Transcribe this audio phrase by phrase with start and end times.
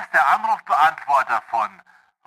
[0.00, 1.82] ist der Anrufbeantworter von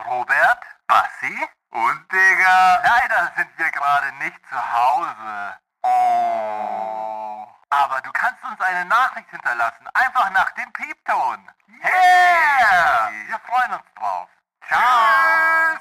[0.06, 2.82] Robert, Bassi und Digga.
[2.84, 5.58] Leider sind wir gerade nicht zu Hause.
[5.82, 7.48] Oh.
[7.70, 11.50] Aber du kannst uns eine Nachricht hinterlassen, einfach nach dem Piepton.
[11.84, 13.10] Yeah!
[13.28, 14.30] Wir freuen uns drauf.
[14.68, 15.80] Ciao!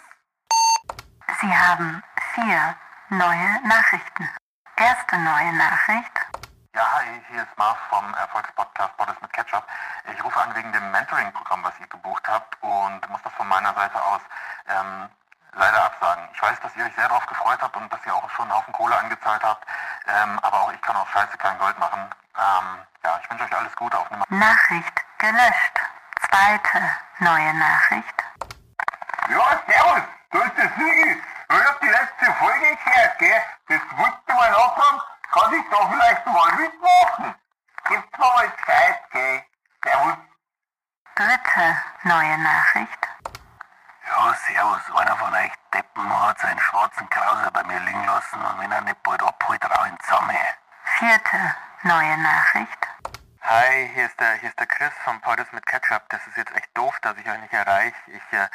[1.40, 2.02] Sie haben
[2.34, 2.74] vier
[3.10, 4.30] neue Nachrichten.
[4.76, 6.41] Erste neue Nachricht.
[6.74, 9.62] Ja, hi, hier ist Marv vom Erfolgspodcast Borders mit Ketchup.
[10.10, 13.74] Ich rufe an wegen dem Mentoring-Programm, was ihr gebucht habt und muss das von meiner
[13.74, 14.22] Seite aus
[14.68, 15.10] ähm,
[15.52, 16.26] leider absagen.
[16.32, 18.54] Ich weiß, dass ihr euch sehr darauf gefreut habt und dass ihr auch schon einen
[18.54, 19.66] Haufen Kohle angezahlt habt,
[20.06, 22.08] ähm, aber auch ich kann auf Scheiße kein Gold machen.
[22.38, 25.76] Ähm, ja, ich wünsche euch alles Gute auf eine Nachricht gelöscht.
[26.30, 26.80] Zweite
[27.18, 28.24] neue Nachricht.
[29.28, 31.22] Ja, servus, du bist der Sigi.
[31.50, 33.42] Ich hab die letzte Folge gehört, gell?
[33.68, 35.00] Das wollte mal nachfragen,
[35.32, 37.34] kann ich da vielleicht mal mitmachen?
[37.88, 39.42] Gibt's mir mal Zeit, gell?
[39.82, 40.16] Servus.
[41.14, 43.08] Dritte neue Nachricht.
[44.06, 44.80] Ja, servus.
[44.94, 48.82] Einer von euch Deppen hat seinen schwarzen Krauser bei mir liegen lassen und wenn er
[48.82, 50.36] nicht bald abholt, rau ihn zusammen.
[50.98, 52.88] Vierte neue Nachricht.
[53.44, 56.06] Hi, hier ist der, hier ist der Chris vom Poddes mit Ketchup.
[56.10, 57.92] Das ist jetzt echt doof, dass ich euch nicht erreiche.
[58.06, 58.46] Ich, äh,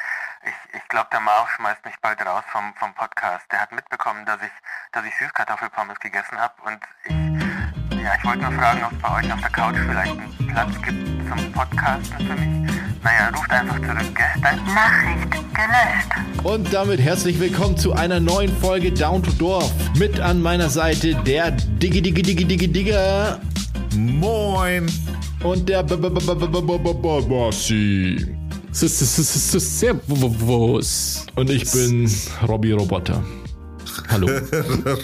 [0.48, 3.44] ich, ich glaube, der Marv schmeißt mich bald raus vom, vom Podcast.
[3.52, 4.50] Der hat mitbekommen, dass ich,
[4.92, 9.12] dass ich Süßkartoffelpommes gegessen habe und ich, ja, ich wollte nur fragen, ob es bei
[9.12, 13.02] euch auf der Couch vielleicht einen Platz gibt zum Podcasten für mich.
[13.04, 14.34] Naja, ruft einfach zurück, gell?
[14.40, 14.72] Danke.
[14.72, 16.44] Nachricht gelöscht.
[16.44, 19.70] Und damit herzlich willkommen zu einer neuen Folge Down to Dorf.
[19.98, 23.38] Mit an meiner Seite der Diggi Diggi Diggi Diggi Digger
[23.96, 24.86] Moin!
[25.44, 26.16] und der Bossi.
[29.60, 31.26] Servus.
[31.36, 32.10] Und ich bin
[32.46, 33.22] Robbie Roboter.
[34.08, 34.28] Hallo.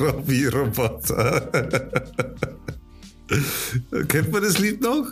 [0.00, 1.50] Robbie Roboter.
[4.08, 5.06] Kennt man das Lied noch?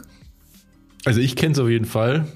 [1.04, 2.26] Also ich kenne es auf jeden Fall.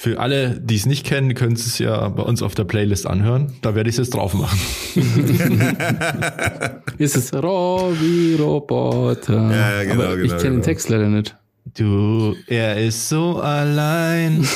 [0.00, 3.04] Für alle, die es nicht kennen, können Sie es ja bei uns auf der Playlist
[3.04, 3.54] anhören.
[3.62, 4.56] Da werde ich es jetzt drauf machen.
[6.98, 9.50] Ist es Robby Roboter?
[9.50, 10.64] Ja, ja, genau, Aber ich genau, kenne den genau.
[10.64, 11.34] Text leider nicht.
[11.76, 14.46] Du, er ist so allein.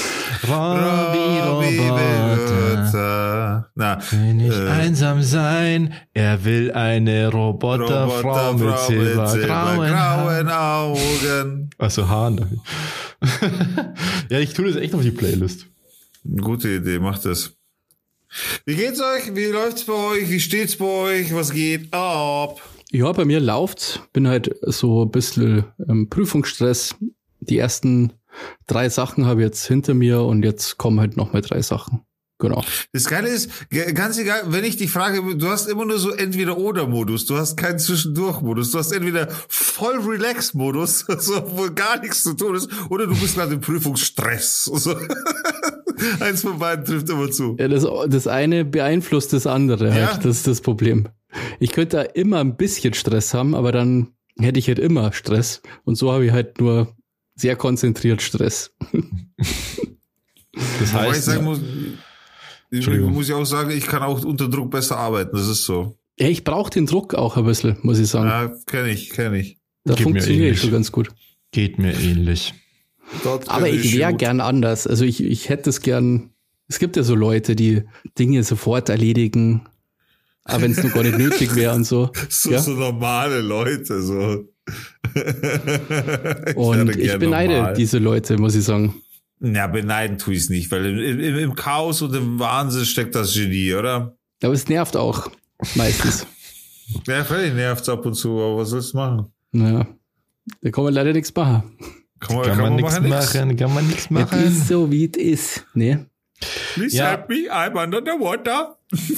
[0.45, 2.83] Robbie Roboter.
[2.93, 3.71] Roboter.
[3.75, 10.49] Na, Will nicht äh, einsam sein, er will eine Roboterfrau mit silbergrauen.
[10.49, 11.71] Augen.
[11.79, 12.61] Achso, Haaren.
[14.31, 15.67] ja, ich tue das echt auf die Playlist.
[16.41, 17.57] Gute Idee, macht das.
[18.65, 19.35] Wie geht's euch?
[19.35, 20.31] Wie läuft's bei euch?
[20.31, 21.35] Wie steht's bei euch?
[21.35, 22.61] Was geht ab?
[22.91, 24.01] Ja, bei mir läuft's.
[24.13, 26.95] Bin halt so ein bisschen ähm, Prüfungsstress.
[27.41, 28.13] Die ersten
[28.67, 32.03] drei Sachen habe ich jetzt hinter mir und jetzt kommen halt noch mal drei Sachen.
[32.39, 32.65] Genau.
[32.93, 33.51] Das Geile ist,
[33.95, 37.79] ganz egal, wenn ich dich frage, du hast immer nur so Entweder-Oder-Modus, du hast keinen
[37.79, 43.15] Zwischendurch-Modus, du hast entweder voll Relax-Modus, so, wo gar nichts zu tun ist, oder du
[43.15, 44.65] bist gerade im Prüfungsstress.
[44.75, 44.97] So.
[46.21, 47.57] Eins von beiden trifft immer zu.
[47.61, 50.13] Ja, das, das eine beeinflusst das andere Ja.
[50.15, 50.25] halt.
[50.25, 51.09] Das ist das Problem.
[51.61, 55.63] Ich könnte da immer ein bisschen Stress haben, aber dann hätte ich halt immer Stress.
[55.85, 56.93] Und so habe ich halt nur
[57.35, 58.75] sehr konzentriert Stress.
[60.79, 63.13] Das Wobei ich heißt, sagen muss, ich Entschuldigung.
[63.15, 65.97] muss ich auch sagen, ich kann auch unter Druck besser arbeiten, das ist so.
[66.19, 68.29] Ja, ich brauche den Druck auch ein bisschen, muss ich sagen.
[68.29, 69.57] Ja, kenne ich, kenne ich.
[69.85, 70.59] da geht mir funktioniere ähnlich.
[70.59, 71.09] ich schon ganz gut.
[71.53, 72.53] geht mir ähnlich.
[73.25, 74.87] Dort Aber ich wäre gern anders.
[74.87, 76.31] Also ich, ich hätte es gern.
[76.69, 77.85] Es gibt ja so Leute, die
[78.19, 79.67] Dinge sofort erledigen,
[80.45, 82.11] aber wenn es nur gar nicht nötig wäre und so.
[82.29, 82.59] So, ja?
[82.61, 84.45] so normale Leute, so.
[86.47, 87.75] ich Und ich beneide normal.
[87.75, 88.95] diese Leute, muss ich sagen.
[89.41, 93.15] Ja, beneiden tue ich es nicht, weil im, im, im Chaos und im Wahnsinn steckt
[93.15, 94.17] das Genie, oder?
[94.43, 95.31] Aber es nervt auch
[95.75, 96.27] meistens.
[97.07, 99.33] Ja, völlig nervt's ab und zu, aber was sollst du machen?
[99.53, 99.87] Naja,
[100.61, 101.79] da kann man leider nichts machen.
[102.21, 103.61] Kann man, Kann man nichts machen, nix.
[103.61, 104.45] kann man nichts Es machen.
[104.45, 105.67] ist so, wie es ist.
[105.73, 105.99] Nee.
[106.75, 107.11] Please Ja.
[107.13, 108.77] help me, I'm under the water.
[108.93, 109.11] Ich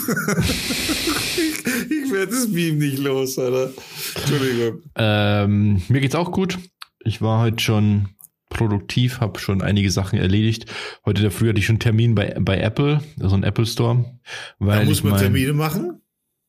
[1.90, 3.70] ich werde das Meme nicht los, Alter.
[4.16, 4.82] Entschuldigung.
[4.96, 6.58] Ähm, mir geht's auch gut.
[7.04, 8.08] Ich war heute schon
[8.50, 10.66] produktiv, habe schon einige Sachen erledigt.
[11.04, 14.04] Heute der Früh hatte ich schon einen Termin bei, bei Apple, also ein Apple Store.
[14.58, 16.00] Weil Da muss man mein- Termine machen?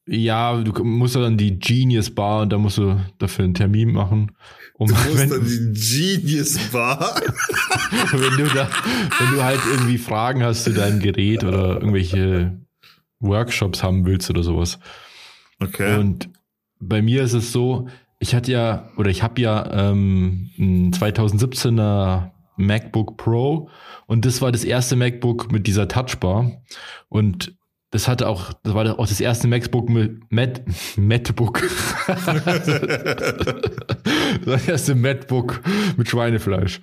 [0.08, 3.92] Ja, du musst ja dann die Genius Bar und da musst du dafür einen Termin
[3.92, 4.34] machen.
[4.76, 7.20] Um, Du musst wenn, dann die Genius Bar.
[8.12, 8.70] wenn, du da,
[9.20, 12.60] wenn du halt irgendwie Fragen hast zu deinem Gerät oder irgendwelche
[13.25, 14.80] Workshops haben willst oder sowas.
[15.60, 15.98] Okay.
[15.98, 16.30] Und
[16.80, 17.88] bei mir ist es so,
[18.19, 23.69] ich hatte ja, oder ich habe ja ähm, ein 2017er MacBook Pro
[24.07, 26.51] und das war das erste MacBook mit dieser Touchbar
[27.10, 27.56] und
[27.92, 30.62] das hatte auch, das war auch das erste MacBook mit Mac,
[30.98, 31.62] MacBook.
[34.45, 35.62] das erste MacBook
[35.95, 36.81] mit Schweinefleisch.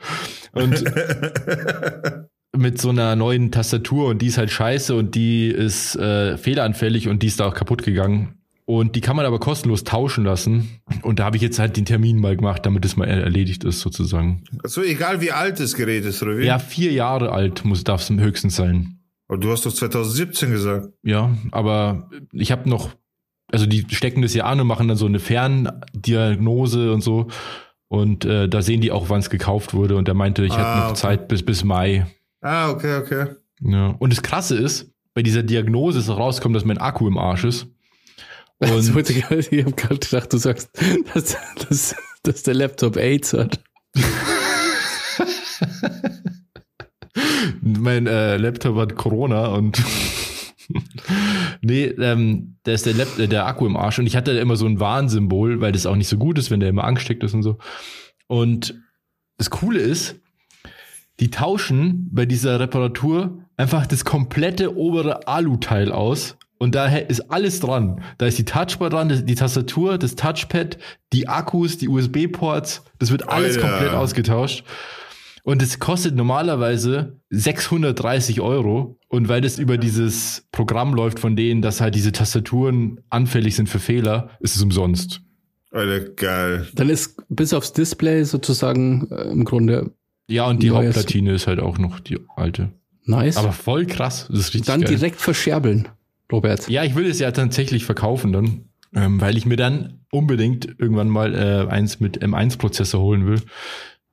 [0.52, 0.84] Und
[2.54, 7.08] mit so einer neuen Tastatur und die ist halt scheiße und die ist äh, fehleranfällig
[7.08, 8.34] und die ist da auch kaputt gegangen.
[8.64, 10.80] Und die kann man aber kostenlos tauschen lassen.
[11.02, 13.80] Und da habe ich jetzt halt den Termin mal gemacht, damit es mal erledigt ist,
[13.80, 14.44] sozusagen.
[14.62, 16.44] Also egal wie alt das Gerät ist, oder wie?
[16.44, 19.00] Ja, vier Jahre alt muss darf es höchstens sein.
[19.28, 20.88] Aber du hast doch 2017 gesagt.
[21.02, 22.90] Ja, aber ich habe noch,
[23.50, 27.28] also die stecken das ja an und machen dann so eine Ferndiagnose und so.
[27.88, 29.96] Und äh, da sehen die auch, wann es gekauft wurde.
[29.96, 31.00] Und er meinte, ich Ah, hätte noch okay.
[31.00, 32.06] Zeit bis, bis Mai.
[32.42, 33.26] Ah, okay, okay.
[33.60, 33.94] Ja.
[33.98, 37.44] Und das Krasse ist, bei dieser Diagnose ist auch rausgekommen, dass mein Akku im Arsch
[37.44, 37.68] ist.
[38.58, 40.70] Und Also, ich habe gerade gedacht, du sagst,
[41.14, 41.36] dass,
[41.68, 43.62] dass, dass der Laptop AIDS hat.
[47.60, 49.82] mein äh, Laptop hat Corona und
[51.60, 54.40] nee, ähm, da ist der, Lap äh, der Akku im Arsch und ich hatte da
[54.40, 57.22] immer so ein Warnsymbol, weil das auch nicht so gut ist, wenn der immer angesteckt
[57.22, 57.58] ist und so.
[58.28, 58.80] Und
[59.36, 60.21] das Coole ist,
[61.20, 67.58] die tauschen bei dieser Reparatur einfach das komplette obere Aluteil aus und da ist alles
[67.58, 68.02] dran.
[68.18, 70.78] Da ist die Touchbar dran, die Tastatur, das Touchpad,
[71.12, 73.68] die Akkus, die USB-Ports, das wird alles Alter.
[73.68, 74.64] komplett ausgetauscht.
[75.42, 78.96] Und es kostet normalerweise 630 Euro.
[79.08, 83.68] Und weil das über dieses Programm läuft von denen, dass halt diese Tastaturen anfällig sind
[83.68, 85.20] für Fehler, ist es umsonst.
[85.72, 86.68] Alter, geil.
[86.74, 89.90] Dann ist bis aufs Display sozusagen äh, im Grunde
[90.32, 90.96] Ja, und die Neues.
[90.96, 92.70] Hauptplatine ist halt auch noch die alte.
[93.04, 93.36] nice.
[93.36, 94.26] Aber voll krass.
[94.30, 94.90] Das ist richtig dann geil.
[94.90, 95.88] direkt verscherbeln,
[96.30, 96.68] Robert.
[96.68, 98.64] Ja, ich will es ja tatsächlich verkaufen dann,
[98.94, 103.40] ähm, weil ich mir dann unbedingt irgendwann mal äh, eins mit M1-Prozessor holen will,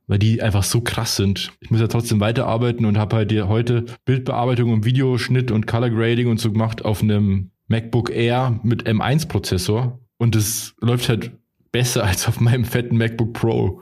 [0.08, 1.52] weil die einfach so krass sind.
[1.60, 5.90] Ich muss ja trotzdem weiterarbeiten und habe halt hier heute Bildbearbeitung und Videoschnitt und Color
[5.92, 11.32] Grading und so gemacht auf einem MacBook Air mit M1-Prozessor und es läuft halt
[11.72, 13.82] besser als auf meinem fetten MacBook Pro.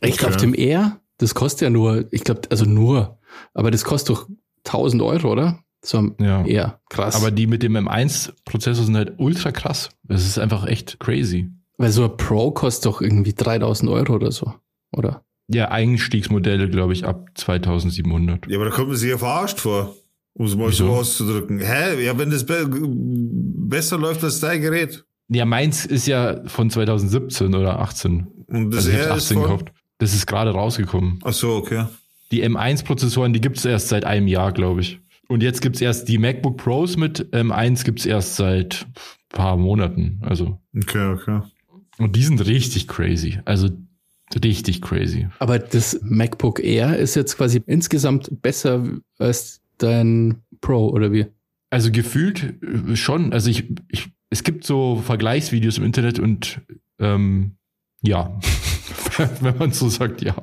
[0.00, 0.26] Echt Okay.
[0.30, 0.99] auf dem Air?
[1.20, 3.18] Das kostet ja nur, ich glaube, also nur,
[3.52, 4.28] aber das kostet doch
[4.66, 5.58] 1000 Euro, oder?
[5.84, 6.44] So Ja.
[6.44, 6.80] Air.
[6.88, 7.14] Krass.
[7.14, 9.90] Aber die mit dem M1-Prozessor sind halt ultra krass.
[10.02, 11.50] Das ist einfach echt crazy.
[11.76, 14.54] Weil so ein Pro kostet doch irgendwie 3000 Euro oder so,
[14.92, 15.24] oder?
[15.48, 18.46] Ja, Einstiegsmodelle, glaube ich, ab 2700.
[18.48, 19.94] Ja, aber da kommt man sich ja verarscht vor,
[20.34, 20.86] um es mal Wieso?
[20.86, 21.58] so auszudrücken.
[21.60, 22.02] Hä?
[22.04, 25.04] Ja, wenn das be besser läuft als dein Gerät.
[25.28, 28.26] Ja, meins ist ja von 2017 oder 18.
[28.46, 29.42] Und das Also ich R ist 18 von...
[29.44, 29.72] gekauft.
[30.00, 31.20] Das ist gerade rausgekommen.
[31.22, 31.86] Ach so, okay.
[32.32, 34.98] Die M1-Prozessoren, die gibt's erst seit einem Jahr, glaube ich.
[35.28, 38.86] Und jetzt gibt's erst die MacBook Pros mit M1 gibt's erst seit
[39.28, 40.18] paar Monaten.
[40.22, 41.40] Also Okay, okay.
[41.98, 43.38] und die sind richtig crazy.
[43.44, 43.68] Also
[44.44, 45.28] richtig crazy.
[45.38, 48.84] Aber das MacBook Air ist jetzt quasi insgesamt besser
[49.18, 51.26] als dein Pro, oder wie?
[51.70, 53.32] Also gefühlt äh, schon.
[53.32, 56.60] Also ich, ich es gibt so Vergleichsvideos im Internet und
[57.00, 57.56] ähm,
[58.02, 58.38] ja,
[59.40, 60.34] wenn man so sagt, ja.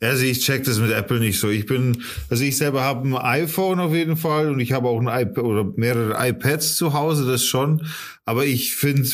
[0.00, 1.48] Also ich check das mit Apple nicht so.
[1.48, 5.00] Ich bin, also ich selber habe ein iPhone auf jeden Fall und ich habe auch
[5.00, 7.86] ein iPad oder mehrere iPads zu Hause, das schon.
[8.26, 9.04] Aber ich finde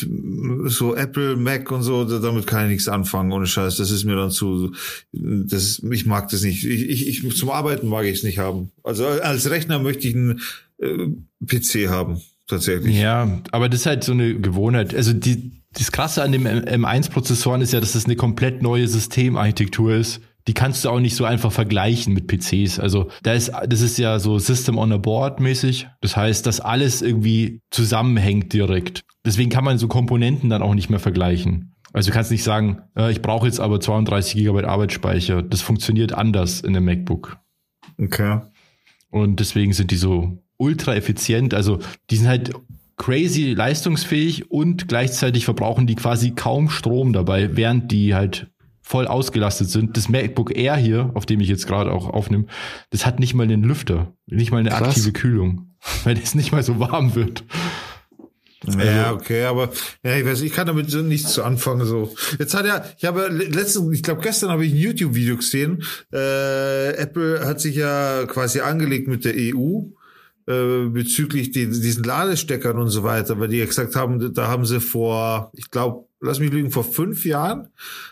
[0.69, 3.77] so Apple, Mac und so, da- damit kann ich nichts anfangen, ohne Scheiß.
[3.77, 4.73] Das ist mir dann zu,
[5.13, 6.65] das, ich mag das nicht.
[6.65, 8.71] Ich, ich, ich zum Arbeiten mag ich es nicht haben.
[8.83, 10.41] Also als Rechner möchte ich einen
[10.79, 11.07] äh,
[11.45, 12.97] PC haben, tatsächlich.
[12.97, 14.93] Ja, aber das ist halt so eine Gewohnheit.
[14.93, 19.95] Also die, das Krasse an dem M1-Prozessoren ist ja, dass das eine komplett neue Systemarchitektur
[19.95, 20.21] ist.
[20.47, 22.79] Die kannst du auch nicht so einfach vergleichen mit PCs.
[22.79, 25.87] Also da ist, das ist ja so System on a Board mäßig.
[26.01, 29.03] Das heißt, dass alles irgendwie zusammenhängt direkt.
[29.23, 31.75] Deswegen kann man so Komponenten dann auch nicht mehr vergleichen.
[31.93, 35.43] Also du kannst nicht sagen, äh, ich brauche jetzt aber 32 Gigabyte Arbeitsspeicher.
[35.43, 37.37] Das funktioniert anders in einem MacBook.
[37.99, 38.41] Okay.
[39.09, 41.53] Und deswegen sind die so ultra effizient.
[41.53, 41.79] Also
[42.09, 42.53] die sind halt
[43.01, 48.51] crazy leistungsfähig und gleichzeitig verbrauchen die quasi kaum Strom dabei, während die halt
[48.83, 49.97] voll ausgelastet sind.
[49.97, 52.45] Das MacBook Air hier, auf dem ich jetzt gerade auch aufnehme,
[52.91, 54.89] das hat nicht mal einen Lüfter, nicht mal eine Krass.
[54.89, 55.71] aktive Kühlung,
[56.03, 57.43] weil es nicht mal so warm wird.
[58.67, 59.71] Ja, okay, aber
[60.03, 61.83] ja, ich weiß, ich kann damit so nichts zu anfangen.
[61.87, 65.83] So, jetzt hat er, ich habe letztens, ich glaube gestern habe ich ein YouTube-Video gesehen.
[66.13, 69.85] Äh, Apple hat sich ja quasi angelegt mit der EU
[70.47, 74.65] äh, bezüglich die, diesen Ladesteckern und so weiter, weil die ja gesagt haben, da haben
[74.65, 77.67] sie vor, ich glaube, lass mich lügen, vor fünf Jahren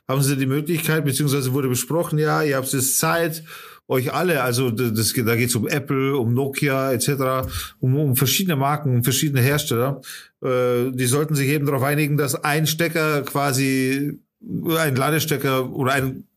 [0.07, 3.43] haben sie die Möglichkeit, beziehungsweise wurde besprochen, ja, ihr habt jetzt Zeit,
[3.89, 8.55] euch alle, also das, da geht es um Apple, um Nokia etc., um, um verschiedene
[8.55, 10.01] Marken, um verschiedene Hersteller.
[10.43, 14.19] Äh, die sollten sich eben darauf einigen, dass ein Stecker quasi,
[14.77, 16.28] ein Ladestecker oder ein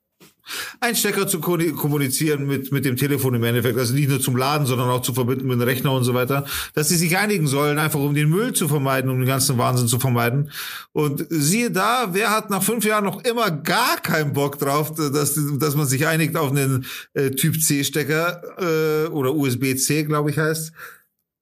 [0.80, 3.78] einen Stecker zu ko- kommunizieren mit, mit dem Telefon im Endeffekt.
[3.78, 6.44] Also nicht nur zum Laden, sondern auch zu verbinden mit dem Rechner und so weiter.
[6.75, 9.88] Dass sie sich einigen sollen, einfach um den Müll zu vermeiden, um den ganzen Wahnsinn
[9.88, 10.50] zu vermeiden.
[10.92, 15.38] Und siehe da, wer hat nach fünf Jahren noch immer gar keinen Bock drauf, dass,
[15.59, 18.42] dass man sich einigt auf einen äh, Typ C-Stecker
[19.06, 20.73] äh, oder USB-C, glaube ich, heißt.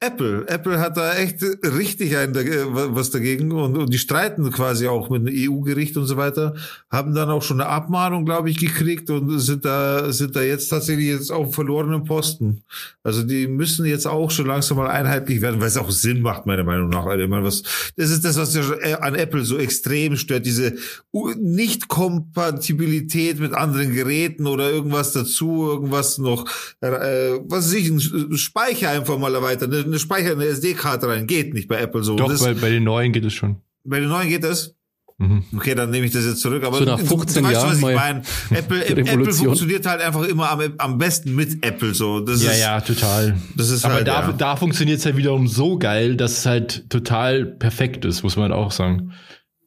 [0.02, 0.48] Apple.
[0.48, 5.10] Apple hat da echt richtig ein, äh, was dagegen und, und die streiten quasi auch
[5.10, 6.54] mit dem EU-Gericht und so weiter,
[6.90, 10.68] haben dann auch schon eine Abmahnung, glaube ich, gekriegt und sind da, sind da jetzt
[10.68, 12.62] tatsächlich jetzt auf verlorenen Posten.
[13.04, 16.46] Also die müssen jetzt auch schon langsam mal einheitlich werden, weil es auch Sinn macht,
[16.46, 17.04] meiner Meinung nach.
[17.04, 17.62] Also, ich meine, was,
[17.96, 18.62] das ist das, was ja
[19.00, 20.76] an Apple so extrem stört, diese
[21.12, 26.46] Nicht-Kompatibilität mit anderen Geräten oder irgendwas dazu, irgendwas noch,
[26.80, 31.54] äh, was weiß ich, ein Speicher einfach mal erweitern, eine, Speicher, eine SD-Karte rein, geht
[31.54, 32.16] nicht bei Apple so.
[32.16, 33.56] Doch, das, bei, bei den neuen geht es schon.
[33.84, 34.74] bei den neuen geht das?
[35.18, 35.44] Mhm.
[35.54, 36.64] Okay, dann nehme ich das jetzt zurück.
[36.64, 38.22] Aber So nach du- 15 du weißt, Jahren was ich meine.
[38.50, 42.20] Apple, Apple funktioniert halt einfach immer am, am besten mit Apple so.
[42.20, 43.36] Das Ja, ist, ja, total.
[43.54, 44.32] Das ist Aber halt, da, ja.
[44.32, 48.50] da funktioniert es halt wiederum so geil, dass es halt total perfekt ist, muss man
[48.50, 49.12] auch sagen.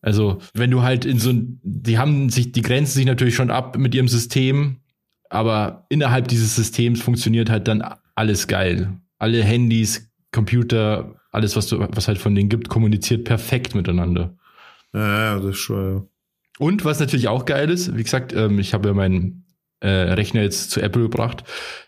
[0.02, 3.52] Also, wenn du halt in so ein, die haben sich, die grenzen sich natürlich schon
[3.52, 4.78] ab mit ihrem System,
[5.30, 7.84] aber innerhalb dieses Systems funktioniert halt dann
[8.16, 8.90] alles geil.
[9.20, 14.36] Alle Handys, Computer, alles, was du, was halt von denen gibt, kommuniziert perfekt miteinander.
[14.94, 16.04] ja, das ist schon, ja.
[16.60, 19.46] Und was natürlich auch geil ist, wie gesagt, ähm, ich habe ja meinen
[19.84, 21.44] äh, Rechner jetzt zu Apple gebracht.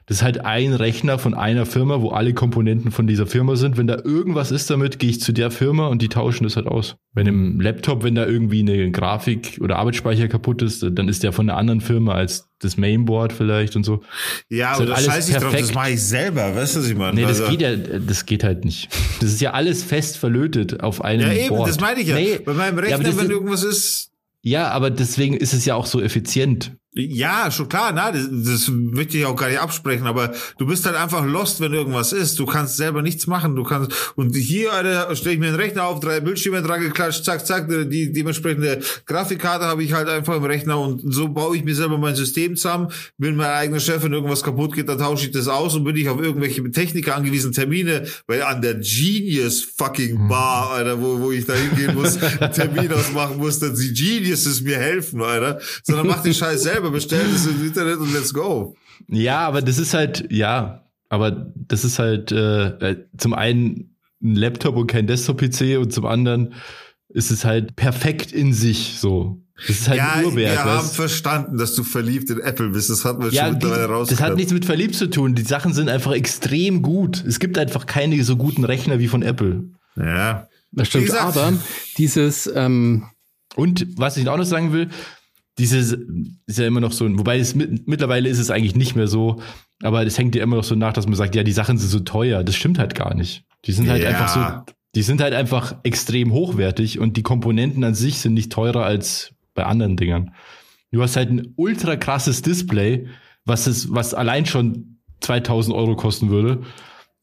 [0.08, 3.76] Das ist halt ein Rechner von einer Firma, wo alle Komponenten von dieser Firma sind.
[3.78, 6.68] Wenn da irgendwas ist damit, gehe ich zu der Firma und die tauschen das halt
[6.68, 6.98] aus.
[7.14, 11.32] Wenn im Laptop, wenn da irgendwie eine Grafik oder Arbeitsspeicher kaputt ist, dann ist der
[11.32, 14.04] von einer anderen Firma als das Mainboard vielleicht und so.
[14.50, 16.88] Ja, aber halt das alles scheiß ich drauf, das mache ich selber, weißt du, was
[16.90, 17.16] ich meine?
[17.16, 18.90] Nee, das Also- geht ja, das geht halt nicht.
[19.22, 21.70] Das ist ja alles fest verlötet auf einem Ja, eben, Board.
[21.70, 22.16] das meine ich ja.
[22.16, 24.12] Nee, Bei meinem ja, Rechner, das wenn irgendwas ist,
[24.44, 26.74] Ja, aber deswegen ist es ja auch so effizient.
[26.98, 30.86] Ja, schon klar, na, das, das möchte ich auch gar nicht absprechen, aber du bist
[30.86, 32.40] halt einfach lost, wenn irgendwas ist.
[32.40, 33.58] Du kannst selber nichts machen.
[33.58, 37.26] Du kannst, und hier, Alter, stelle ich mir einen Rechner auf, drei Bildschirme dran geklatscht,
[37.26, 41.66] zack, zack, die dementsprechende Grafikkarte habe ich halt einfach im Rechner und so baue ich
[41.66, 42.88] mir selber mein System zusammen.
[43.18, 45.98] Bin mein eigener Chef, wenn irgendwas kaputt geht, dann tausche ich das aus und bin
[45.98, 51.32] ich auf irgendwelche Techniker angewiesen, Termine, weil an der Genius fucking Bar, Alter, wo, wo
[51.34, 55.60] ich da hingehen muss, einen Termin ausmachen muss, dass die Geniuses mir helfen, Alter.
[55.84, 58.76] Sondern mach den Scheiß selber, bestell das im Internet und let's go.
[59.08, 64.36] Ja, aber das ist halt, ja, aber das ist halt äh, äh, zum einen ein
[64.36, 66.54] Laptop und kein Desktop-PC und zum anderen
[67.10, 69.42] ist es halt perfekt in sich so.
[69.68, 70.54] Das ist halt ja, ein Uhrwerk.
[70.54, 70.96] wir haben weißt?
[70.96, 72.90] verstanden, dass du verliebt in Apple bist.
[72.90, 74.30] Das hat man Ja, schon mittlerweile das rausgehört.
[74.32, 75.34] hat nichts mit verliebt zu tun.
[75.36, 77.24] Die Sachen sind einfach extrem gut.
[77.26, 79.64] Es gibt einfach keine so guten Rechner wie von Apple.
[79.96, 80.48] Ja.
[80.74, 81.54] Das stimmt, aber
[81.98, 83.06] dieses, ähm,
[83.56, 84.90] Und was ich auch noch sagen will,
[85.58, 85.98] dieses
[86.48, 89.42] ist ja immer noch so, wobei es mit, mittlerweile ist es eigentlich nicht mehr so,
[89.82, 91.90] aber es hängt ja immer noch so nach, dass man sagt, ja, die Sachen sind
[91.90, 92.44] so teuer.
[92.44, 93.44] Das stimmt halt gar nicht.
[93.66, 94.10] Die sind halt Ja.
[94.10, 98.52] einfach so, die sind halt einfach extrem hochwertig und die Komponenten an sich sind nicht
[98.52, 100.32] teurer als bei anderen Dingern.
[100.92, 103.08] Du hast halt ein ultra krasses Display,
[103.46, 106.64] was es, was allein schon 2000 Euro kosten würde.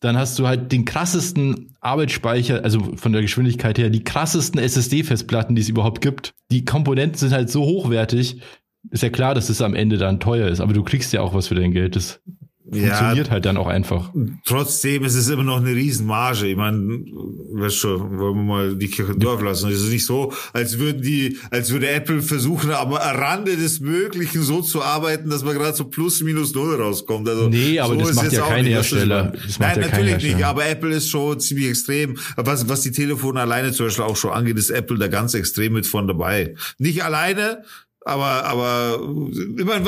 [0.03, 5.55] Dann hast du halt den krassesten Arbeitsspeicher, also von der Geschwindigkeit her, die krassesten SSD-Festplatten,
[5.55, 6.35] die es überhaupt gibt.
[6.51, 8.43] Die Komponenten sind halt so hochwertig.
[8.91, 11.35] Ist ja klar, dass es am Ende dann teuer ist, aber du kriegst ja auch
[11.35, 11.95] was für dein Geld.
[11.95, 12.21] Das
[12.71, 14.11] funktioniert halt dann auch einfach.
[14.45, 16.47] Trotzdem ist es immer noch eine Riesenmarge.
[16.47, 16.79] Ich meine,
[17.55, 19.71] weißt schon, wollen wir mal die Kirche im Dorf lassen.
[19.71, 24.43] Es ist nicht so, als würden die, als würde Apple versuchen, am Rande des Möglichen
[24.43, 27.29] so zu arbeiten, dass man gerade so plus minus null rauskommt.
[27.29, 29.25] Also Nee, aber das ist macht jetzt ja nicht, Hersteller.
[29.25, 29.37] meine?
[29.47, 30.23] Das macht Nein, ja kein natürlich nicht.
[30.25, 30.47] Hersteller.
[30.49, 32.17] Aber Apple ist schon ziemlich extrem.
[32.37, 35.73] Was, was die Telefone alleine zum Beispiel auch schon angeht, ist Apple da ganz extrem
[35.73, 36.55] mit von dabei.
[36.79, 37.65] Nicht alleine,
[38.05, 39.01] aber, aber,
[39.59, 39.85] ich meine,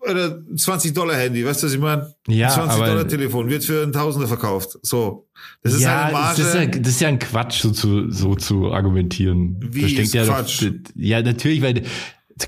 [0.00, 2.14] oder 20 Dollar Handy, weißt du, was ich meine?
[2.28, 4.78] Ja, 20 aber- Dollar Telefon wird für einen Tausender verkauft.
[4.82, 5.28] So.
[5.62, 6.42] Das ist ja, eine Marge.
[6.42, 9.56] Das ist ja, das ist ja ein Quatsch, so zu, so zu argumentieren.
[9.60, 10.64] Wie Da steckt ist ja Quatsch?
[10.94, 11.82] ja, natürlich, weil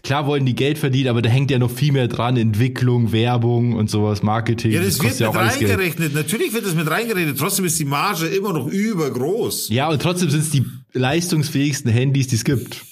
[0.03, 2.37] klar wollen die Geld verdienen, aber da hängt ja noch viel mehr dran.
[2.37, 4.73] Entwicklung, Werbung und sowas, Marketing.
[4.73, 6.15] ja, das, wird kostet ja mit reingerechnet.
[6.15, 7.39] Natürlich wird das mit reingerechnet.
[7.39, 9.69] Trotzdem ist die Marge immer noch übergroß.
[9.69, 12.85] Ja, und trotzdem sind es die leistungsfähigsten Handys, die es gibt.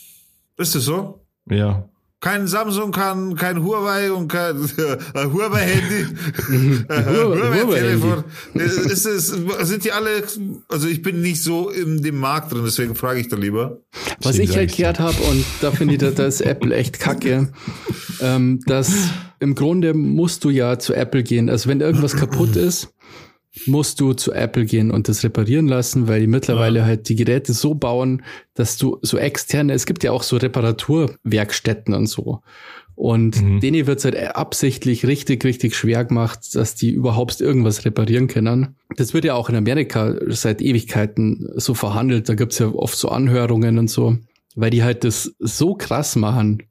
[0.57, 1.25] Ist das so?
[1.51, 1.89] Ja.
[2.23, 4.55] Kein Samsung, kein, kein Huawei und kein
[5.15, 6.85] äh, Huawei-Handy.
[6.89, 8.23] äh, Huawei-Telefon.
[8.55, 10.23] Ist es, sind die alle,
[10.69, 13.79] also ich bin nicht so in dem Markt drin, deswegen frage ich da lieber.
[14.23, 17.49] was ich halt gehört habe, und da finde ich, da, da ist Apple echt kacke,
[18.21, 18.93] ähm, dass
[19.41, 21.51] im Grunde musst du ja zu Apple gehen.
[21.51, 22.95] Also wenn irgendwas kaputt ist,
[23.67, 27.53] musst du zu Apple gehen und das reparieren lassen, weil die mittlerweile halt die Geräte
[27.53, 28.23] so bauen,
[28.55, 32.41] dass du so externe, es gibt ja auch so Reparaturwerkstätten und so.
[32.95, 33.61] Und Mhm.
[33.61, 38.77] denen wird es halt absichtlich richtig, richtig schwer gemacht, dass die überhaupt irgendwas reparieren können.
[38.97, 42.29] Das wird ja auch in Amerika seit Ewigkeiten so verhandelt.
[42.29, 44.19] Da gibt's ja oft so Anhörungen und so,
[44.55, 46.63] weil die halt das so krass machen.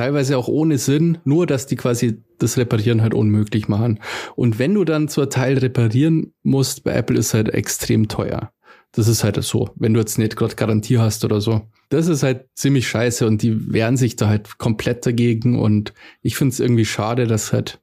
[0.00, 4.00] Teilweise auch ohne Sinn, nur dass die quasi das Reparieren halt unmöglich machen.
[4.34, 8.50] Und wenn du dann ein Teil reparieren musst, bei Apple ist halt extrem teuer.
[8.92, 11.68] Das ist halt so, wenn du jetzt nicht gerade Garantie hast oder so.
[11.90, 15.92] Das ist halt ziemlich scheiße und die wehren sich da halt komplett dagegen und
[16.22, 17.82] ich finde es irgendwie schade, dass halt,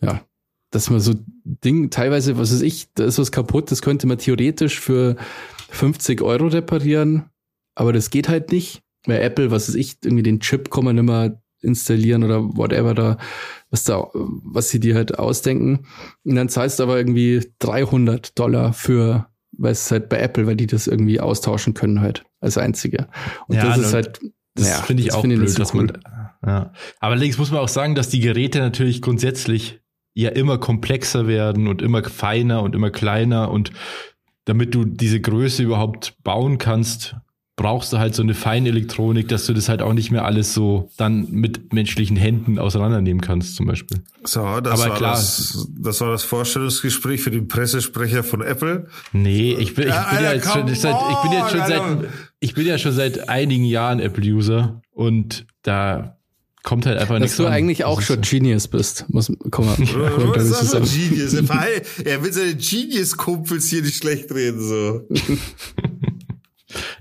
[0.00, 0.20] ja,
[0.70, 4.18] dass man so Ding, teilweise, was weiß ich, da ist was kaputt, das könnte man
[4.18, 5.16] theoretisch für
[5.70, 7.24] 50 Euro reparieren,
[7.74, 10.96] aber das geht halt nicht, weil Apple, was weiß ich, irgendwie den Chip kann man
[10.96, 13.18] nicht mehr installieren oder whatever da,
[13.70, 15.86] was da, was sie dir halt ausdenken.
[16.24, 20.56] Und dann zahlst du aber irgendwie 300 Dollar für, weil es halt bei Apple, weil
[20.56, 23.08] die das irgendwie austauschen können halt als einzige.
[23.46, 24.20] Und Ja, das ist halt,
[24.54, 25.92] Das naja, finde ich das auch find blöd, so dass man.
[26.44, 26.72] Ja.
[27.00, 29.80] Aber allerdings muss man auch sagen, dass die Geräte natürlich grundsätzlich
[30.14, 33.72] ja immer komplexer werden und immer feiner und immer kleiner und
[34.44, 37.16] damit du diese Größe überhaupt bauen kannst,
[37.56, 40.90] brauchst du halt so eine Feinelektronik, dass du das halt auch nicht mehr alles so
[40.96, 44.00] dann mit menschlichen Händen auseinandernehmen kannst, zum Beispiel.
[44.24, 45.12] So, das, Aber war klar.
[45.16, 48.86] Das, das war das Vorstellungsgespräch für den Pressesprecher von Apple.
[49.12, 51.60] Nee, ich bin, ich Ja, bin ja Alter, jetzt schon seit, ich bin jetzt schon
[51.60, 51.66] on,
[52.00, 56.16] seit, ich bin ja schon seit einigen Jahren Apple-User und da
[56.62, 57.52] kommt halt einfach Dass nichts du ran.
[57.52, 59.74] eigentlich auch schon Genius bist, muss, komm mal.
[59.76, 61.34] Robert das ist ist einfach ein- Genius.
[61.34, 61.44] Er,
[62.06, 65.06] er will seine Genius-Kumpels hier nicht schlecht reden, so.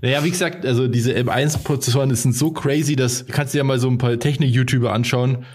[0.01, 3.79] Naja, wie gesagt, also diese M1-Prozessoren sind so crazy, dass du kannst dir ja mal
[3.79, 5.46] so ein paar Technik-YouTuber anschauen,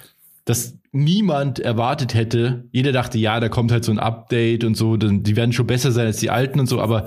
[0.45, 2.69] dass niemand erwartet hätte.
[2.71, 5.67] Jeder dachte, ja, da kommt halt so ein Update und so, dann, die werden schon
[5.67, 7.07] besser sein als die alten und so, aber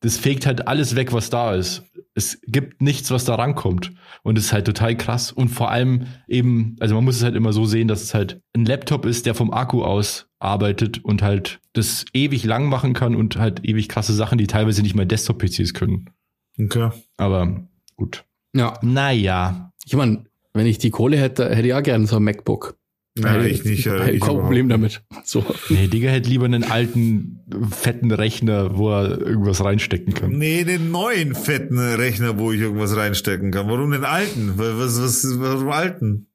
[0.00, 1.82] das fegt halt alles weg, was da ist.
[2.14, 3.92] Es gibt nichts, was da rankommt.
[4.22, 5.32] Und es ist halt total krass.
[5.32, 8.40] Und vor allem eben, also man muss es halt immer so sehen, dass es halt
[8.54, 13.16] ein Laptop ist, der vom Akku aus arbeitet und halt das ewig lang machen kann
[13.16, 16.10] und halt ewig krasse Sachen, die teilweise nicht mal Desktop-PCs können.
[16.60, 16.90] Okay.
[17.16, 18.24] Aber gut.
[18.54, 19.72] Ja, Naja.
[19.84, 22.76] ich meine, wenn ich die Kohle hätte, hätte ich auch gerne so ein MacBook.
[23.18, 23.86] Nein, Hätte ich nicht.
[23.86, 25.02] Hätte ich kein Problem damit.
[25.24, 25.42] So.
[25.70, 30.32] Nee, Digga hätte lieber einen alten, fetten Rechner, wo er irgendwas reinstecken kann.
[30.32, 33.68] Nee, den neuen fetten Rechner, wo ich irgendwas reinstecken kann.
[33.68, 34.52] Warum den alten?
[34.56, 36.26] Was, was, warum alten?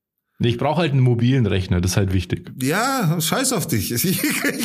[0.42, 2.52] Nee, ich brauche halt einen mobilen Rechner, das ist halt wichtig.
[2.60, 3.92] Ja, scheiß auf dich.
[3.92, 4.02] Ich,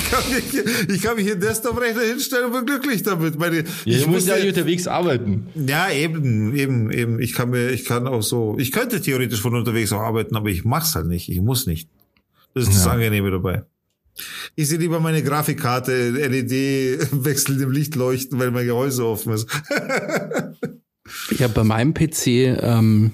[0.08, 3.38] kann, mich, ich kann mich hier einen Desktop-Rechner hinstellen und bin glücklich damit.
[3.38, 5.48] Meine, Ja, ich du musst ja muss nicht unterwegs arbeiten.
[5.54, 7.20] Ja, eben, eben, eben.
[7.20, 10.48] Ich kann mir, ich kann auch so, ich könnte theoretisch von unterwegs auch arbeiten, aber
[10.48, 11.28] ich mach's halt nicht.
[11.28, 11.90] Ich muss nicht.
[12.54, 12.92] Das ist das Ja.
[12.92, 13.64] Angenehme dabei.
[14.54, 19.46] Ich sehe lieber meine Grafikkarte LED wechselndem Licht leuchten, weil mein Gehäuse offen ist.
[21.30, 22.26] Ich habe bei meinem PC
[22.60, 23.12] ähm,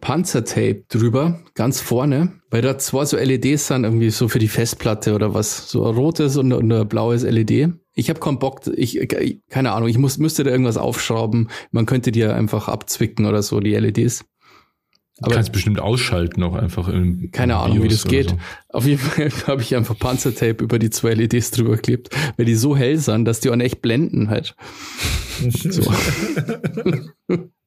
[0.00, 5.14] Panzertape drüber, ganz vorne, weil da zwei so LEDs sind, irgendwie so für die Festplatte
[5.14, 5.68] oder was.
[5.70, 7.70] So ein rotes und, und ein blaues LED.
[7.94, 9.06] Ich habe keinen Bock, ich,
[9.50, 11.48] keine Ahnung, ich muss, müsste da irgendwas aufschrauben.
[11.70, 14.24] Man könnte die ja einfach abzwicken oder so, die LEDs.
[15.18, 16.88] Du Aber- kannst bestimmt ausschalten auch einfach.
[16.88, 18.30] Im, Keine im Ahnung, wie BIOS das oder geht.
[18.30, 18.36] so.
[18.70, 22.54] Auf jeden Fall habe ich einfach Panzertape über die zwei LEDs drüber geklebt, weil die
[22.54, 24.56] so hell sind, dass die auch echt blenden halt.
[25.50, 25.82] So.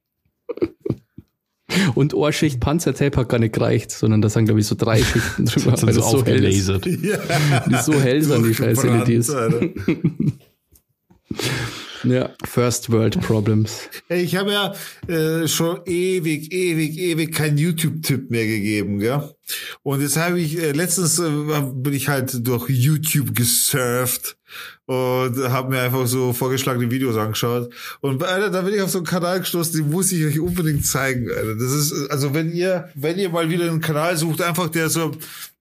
[1.95, 5.45] Und Ohrschicht Panzertape hat gar nicht gereicht, sondern da sind, glaube ich, so drei Schichten
[5.45, 6.67] drüber, Das weil sind so das so hell ist.
[6.67, 6.77] ja.
[6.77, 9.35] Die so hell sind, die scheiß Durchgebrannt, LEDs.
[12.05, 13.89] Ja, First World Problems.
[14.09, 14.75] Ich habe ja
[15.07, 19.35] äh, schon ewig, ewig, ewig keinen YouTube-Tipp mehr gegeben, gell?
[19.83, 21.29] Und jetzt habe ich, äh, letztens äh,
[21.73, 24.37] bin ich halt durch YouTube gesurft
[24.85, 27.73] und habe mir einfach so vorgeschlagene Videos angeschaut.
[28.01, 30.85] Und Alter, da bin ich auf so einen Kanal gestoßen, den muss ich euch unbedingt
[30.85, 31.27] zeigen.
[31.29, 31.55] Alter.
[31.55, 35.11] Das ist, also wenn ihr, wenn ihr mal wieder einen Kanal sucht, einfach der so,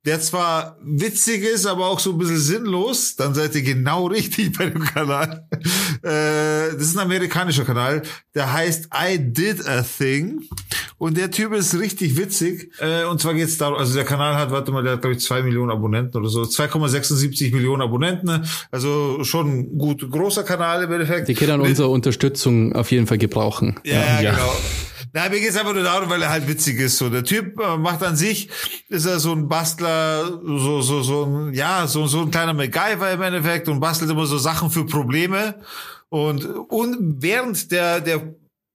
[0.05, 4.57] der zwar witzig ist, aber auch so ein bisschen sinnlos, dann seid ihr genau richtig
[4.57, 5.47] bei dem Kanal.
[6.03, 8.03] Äh, das ist ein amerikanischer Kanal,
[8.35, 10.43] der heißt I Did a Thing.
[10.97, 12.71] Und der Typ ist richtig witzig.
[12.79, 15.23] Äh, und zwar geht's darum, also der Kanal hat, warte mal, der hat, glaube ich,
[15.23, 16.43] zwei Millionen Abonnenten oder so.
[16.43, 18.47] 2,76 Millionen Abonnenten.
[18.71, 21.29] Also schon ein gut großer Kanal im Endeffekt.
[21.29, 23.81] Die können unsere Unterstützung auf jeden Fall gebrauchen.
[23.85, 24.31] ja, Ja.
[24.33, 24.53] genau.
[25.17, 26.99] Na, mir geht's einfach nur darum, weil er halt witzig ist.
[26.99, 28.49] So, der Typ äh, macht an sich,
[28.89, 33.13] ist er so ein Bastler, so, so, so ein, ja, so, so ein kleiner MacGyver
[33.13, 35.61] im Endeffekt und bastelt immer so Sachen für Probleme.
[36.09, 38.35] Und, und während der, der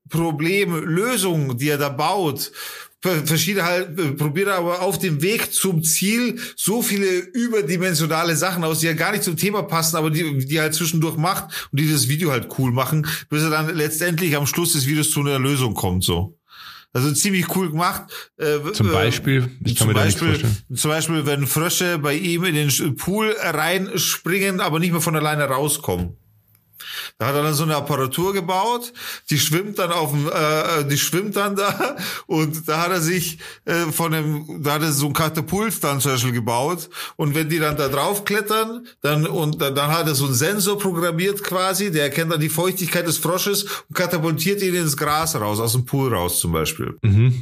[0.09, 2.53] Problemlösung, die er da baut,
[3.01, 8.63] verschiedene halt, äh, probiert er aber auf dem Weg zum Ziel so viele überdimensionale Sachen
[8.63, 11.79] aus, die ja gar nicht zum Thema passen, aber die, die halt zwischendurch macht und
[11.79, 15.21] die das Video halt cool machen, bis er dann letztendlich am Schluss des Videos zu
[15.21, 16.35] einer Lösung kommt, so.
[16.91, 18.03] Also ziemlich cool gemacht.
[18.37, 20.75] Äh, Zum äh, Beispiel, ich kann zum mir da nichts Beispiel, vorstellen.
[20.75, 25.43] zum Beispiel, wenn Frösche bei ihm in den Pool reinspringen, aber nicht mehr von alleine
[25.43, 26.17] rauskommen.
[27.19, 28.93] Da hat er dann so eine Apparatur gebaut,
[29.29, 33.39] die schwimmt dann auf dem, äh, die schwimmt dann da und da hat er sich
[33.65, 37.49] äh, von dem, da hat er so ein Katapult dann zum Beispiel gebaut und wenn
[37.49, 41.43] die dann da drauf klettern, dann und dann, dann hat er so einen Sensor programmiert
[41.43, 45.73] quasi, der erkennt dann die Feuchtigkeit des Frosches und katapultiert ihn ins Gras raus, aus
[45.73, 46.97] dem Pool raus zum Beispiel.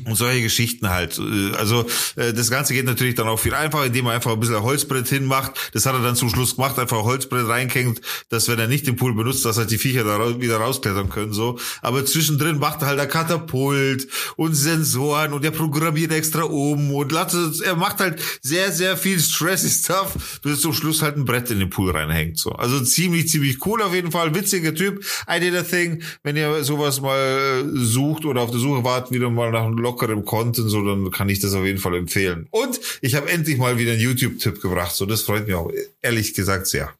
[0.06, 1.20] Und solche Geschichten halt.
[1.20, 1.86] Äh, Also
[2.16, 5.08] äh, das Ganze geht natürlich dann auch viel einfacher, indem man einfach ein bisschen Holzbrett
[5.08, 5.52] hinmacht.
[5.74, 8.88] Das hat er dann zum Schluss gemacht, einfach ein Holzbrett reinkängt, dass wenn er nicht
[8.88, 11.34] den Pool benutzt, dass halt die Viecher da wieder rausklettern können.
[11.34, 11.60] so.
[11.82, 17.12] Aber zwischendrin macht er halt ein Katapult und Sensoren und er programmiert extra oben und
[17.12, 21.26] lasst es- er macht halt sehr, sehr viel stressy Stuff, bis zum Schluss halt ein
[21.26, 22.38] Brett in den Pool reinhängt.
[22.38, 22.52] So.
[22.52, 24.34] Also ziemlich, ziemlich cool auf jeden Fall.
[24.34, 25.04] Witziger Typ.
[25.30, 26.02] I did a thing.
[26.24, 29.78] Wenn ihr sowas mal äh, sucht oder auf der Suche wart, wieder mal nach einem
[29.78, 32.48] lockeren Content, so, dann kann ich das auf jeden Fall empfehlen.
[32.52, 34.96] Und ich habe endlich mal wieder einen YouTube-Tipp gebracht.
[34.96, 36.94] So, das freut mich auch ehrlich gesagt sehr.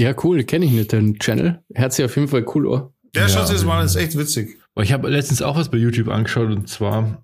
[0.00, 1.62] Ja, cool, kenne ich nicht den Channel.
[1.74, 2.90] Hört sich auf jeden Fall cool an.
[3.14, 4.56] Der Ja, ja, Schatz ist auf mal, ist echt witzig.
[4.74, 7.22] Aber ich habe letztens auch was bei YouTube angeschaut und zwar,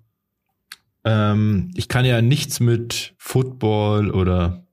[1.03, 4.63] ähm, ich kann ja nichts mit Football oder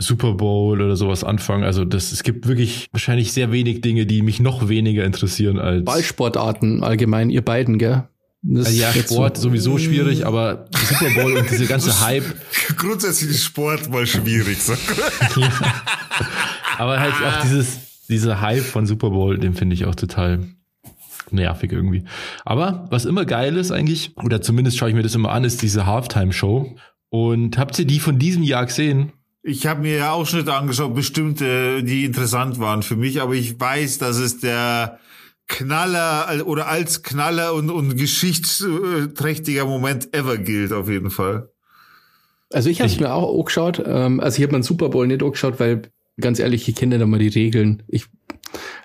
[0.00, 1.64] Super Bowl oder sowas anfangen.
[1.64, 5.84] Also das, es gibt wirklich wahrscheinlich sehr wenig Dinge, die mich noch weniger interessieren als
[5.84, 8.06] Ballsportarten allgemein, ihr beiden, gell?
[8.42, 12.22] Das Also ja, Sport so- sowieso schwierig, aber Super Bowl und diese ganze Hype,
[12.76, 14.62] Grundsätzlich ist Sport mal schwierig.
[14.62, 14.74] So.
[16.78, 20.46] aber halt auch dieses, dieser Hype von Super Bowl, den finde ich auch total
[21.30, 22.04] nervig irgendwie.
[22.44, 25.62] Aber was immer geil ist eigentlich, oder zumindest schaue ich mir das immer an, ist
[25.62, 26.76] diese Halftime-Show.
[27.10, 29.12] Und habt ihr die von diesem Jahr gesehen?
[29.42, 33.98] Ich habe mir ja Ausschnitte angeschaut, bestimmte, die interessant waren für mich, aber ich weiß,
[33.98, 34.98] dass es der
[35.46, 41.50] Knaller äh, oder als Knaller und, und geschichtsträchtiger Moment ever gilt, auf jeden Fall.
[42.52, 43.82] Also ich habe es mir auch angeschaut.
[43.84, 46.96] Ähm, also ich habe mir den Super Bowl nicht angeschaut, weil ganz ehrlich, ich kenne
[46.96, 47.82] nicht einmal die Regeln.
[47.88, 48.06] Ich,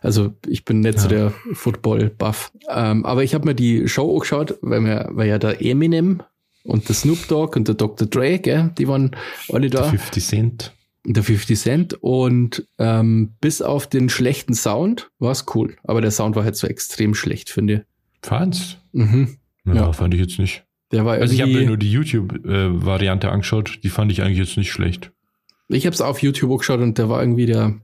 [0.01, 1.15] also ich bin nicht so Ja.
[1.15, 2.51] der Football-Buff.
[2.69, 6.21] Ähm, aber ich habe mir die Show angeschaut, weil, mir, weil ja der Eminem
[6.63, 8.07] und der Snoop Dogg und der Dr.
[8.07, 9.11] Dre, gell, die waren
[9.51, 9.83] alle da.
[9.83, 10.73] 50 Cent.
[11.05, 11.97] Der 50 Cent.
[12.01, 15.75] Und ähm, bis auf den schlechten Sound war es cool.
[15.83, 17.81] Aber der Sound war halt so extrem schlecht, finde ich.
[18.27, 18.79] Fandst?
[18.93, 19.37] Mhm.
[19.65, 19.93] Ja, Ja.
[19.93, 20.63] fand ich jetzt nicht.
[20.91, 24.57] Der war Also ich habe mir nur die YouTube-Variante angeschaut, die fand ich eigentlich jetzt
[24.57, 25.11] nicht schlecht.
[25.73, 27.75] Ich habe es auf YouTube angeschaut und der war irgendwie der,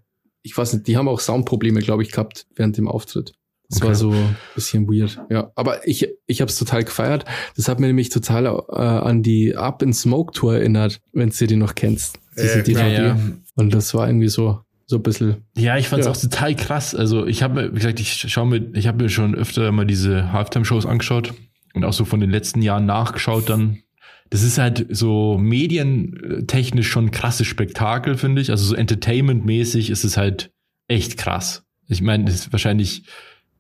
[0.44, 3.34] ich weiß nicht, die haben auch Soundprobleme, glaube ich, gehabt während dem Auftritt.
[3.70, 3.88] Das Okay.
[3.90, 5.20] war so ein bisschen weird.
[5.30, 7.26] Ja, aber ich, ich habe es total gefeiert.
[7.56, 11.48] Das hat mir nämlich total äh, an die Up in Smoke Tour erinnert, wenn du
[11.48, 12.18] die noch kennst.
[12.36, 12.90] Diese Ja, klar.
[12.90, 13.16] DVD.
[13.56, 15.44] Und das war irgendwie so, so ein bisschen.
[15.56, 16.12] Ja, ich fand's Ja.
[16.12, 16.96] auch total krass.
[16.96, 19.86] Also ich habe mir, wie gesagt, ich schaue mir, ich habe mir schon öfter mal
[19.86, 21.34] diese Halftime-Shows angeschaut
[21.76, 23.80] und auch so von den letzten Jahren nachgeschaut dann.
[24.30, 28.52] Das ist halt so medientechnisch schon ein krasses Spektakel, finde ich.
[28.52, 30.52] Also so entertainment-mäßig ist es halt
[30.88, 31.66] echt krass.
[31.88, 33.04] Ich meine, wahrscheinlich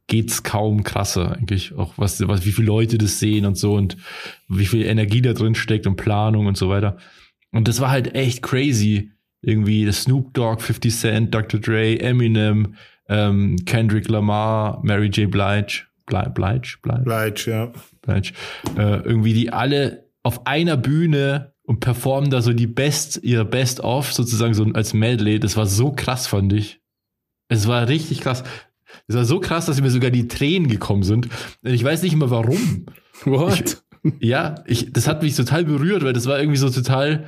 [0.09, 1.73] geht's kaum krasser eigentlich.
[1.73, 3.95] Auch was, was, wie viele Leute das sehen und so und
[4.49, 6.97] wie viel Energie da drin steckt und Planung und so weiter.
[7.51, 9.11] Und das war halt echt crazy.
[9.41, 11.61] Irgendwie das Snoop Dogg, 50 Cent, Dr.
[11.61, 12.75] Dre, Eminem,
[13.07, 15.31] ähm, Kendrick Lamar, Mary J.
[15.31, 17.71] Blige, Blige, Blige, Blige, Bleich, ja.
[18.01, 18.31] Blige
[18.77, 24.13] äh, irgendwie die alle auf einer Bühne und performen da so die Best, ihre Best-of
[24.13, 25.39] sozusagen so als Medley.
[25.39, 26.81] Das war so krass, fand ich.
[27.47, 28.43] Es war richtig krass.
[29.07, 31.29] Es war so krass, dass mir sogar die Tränen gekommen sind.
[31.63, 32.85] Und ich weiß nicht mehr warum.
[33.25, 33.83] What?
[34.19, 37.27] Ja, ich, das hat mich total berührt, weil das war irgendwie so total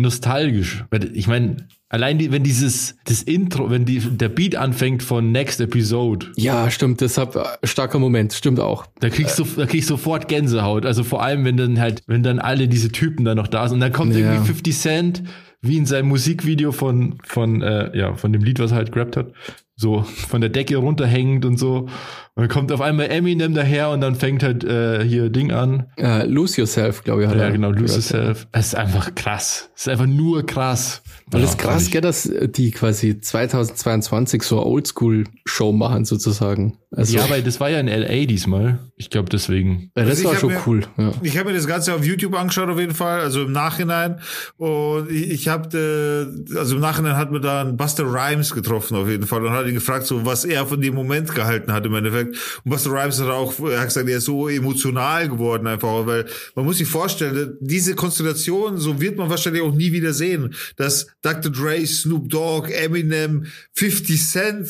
[0.00, 0.84] nostalgisch.
[1.14, 5.60] Ich meine, allein die, wenn dieses das Intro, wenn die, der Beat anfängt von Next
[5.60, 8.86] Episode, ja, stimmt, deshalb starker Moment, stimmt auch.
[9.00, 10.86] da kriegst du, da kriegst du sofort Gänsehaut.
[10.86, 13.76] Also vor allem, wenn dann halt, wenn dann alle diese Typen da noch da sind
[13.76, 14.20] und dann kommt Ja.
[14.32, 15.22] irgendwie 50 Cent,
[15.62, 19.16] wie in seinem Musikvideo von, von, äh, ja, von dem Lied, was er halt gerappt
[19.18, 19.32] hat,
[19.80, 21.78] so von der Decke runterhängend und so.
[21.78, 21.88] Und
[22.36, 25.86] dann kommt auf einmal Eminem daher und dann fängt halt äh, hier Ding an.
[25.96, 27.28] Äh, Lose Yourself, glaube ich.
[27.28, 27.94] hat Ja, er genau, Lose.
[27.94, 28.46] Yourself.
[28.52, 29.70] Es ist einfach krass.
[29.74, 31.02] Es ist einfach nur krass.
[31.30, 36.76] Das Ja, ist krass, gell, dass die quasi 2022 so eine Oldschool-Show machen, sozusagen.
[36.92, 38.26] Also, Ja, weil das war ja in L.A.
[38.26, 38.80] diesmal.
[38.96, 39.92] Ich glaube deswegen.
[39.96, 40.82] ja, das Also ich war schon mir- cool.
[40.98, 41.12] Ja.
[41.22, 44.18] Ich habe mir das Ganze auf YouTube angeschaut, auf jeden Fall, also im Nachhinein.
[44.56, 49.08] Und ich, ich habe, äh, also im Nachhinein hat mir dann Buster Rhymes getroffen, auf
[49.08, 49.44] jeden Fall.
[49.44, 52.36] Und hat ihn gefragt, so was er von dem Moment gehalten hat im Endeffekt.
[52.64, 56.26] Und Buster Rhymes hat auch, er hat gesagt, er ist so emotional geworden einfach, weil
[56.56, 61.06] man muss sich vorstellen, diese Konstellation, so wird man wahrscheinlich auch nie wieder sehen, dass
[61.22, 61.52] Dr.
[61.52, 64.68] Dre, Snoop Dogg, Eminem, 50 Cent,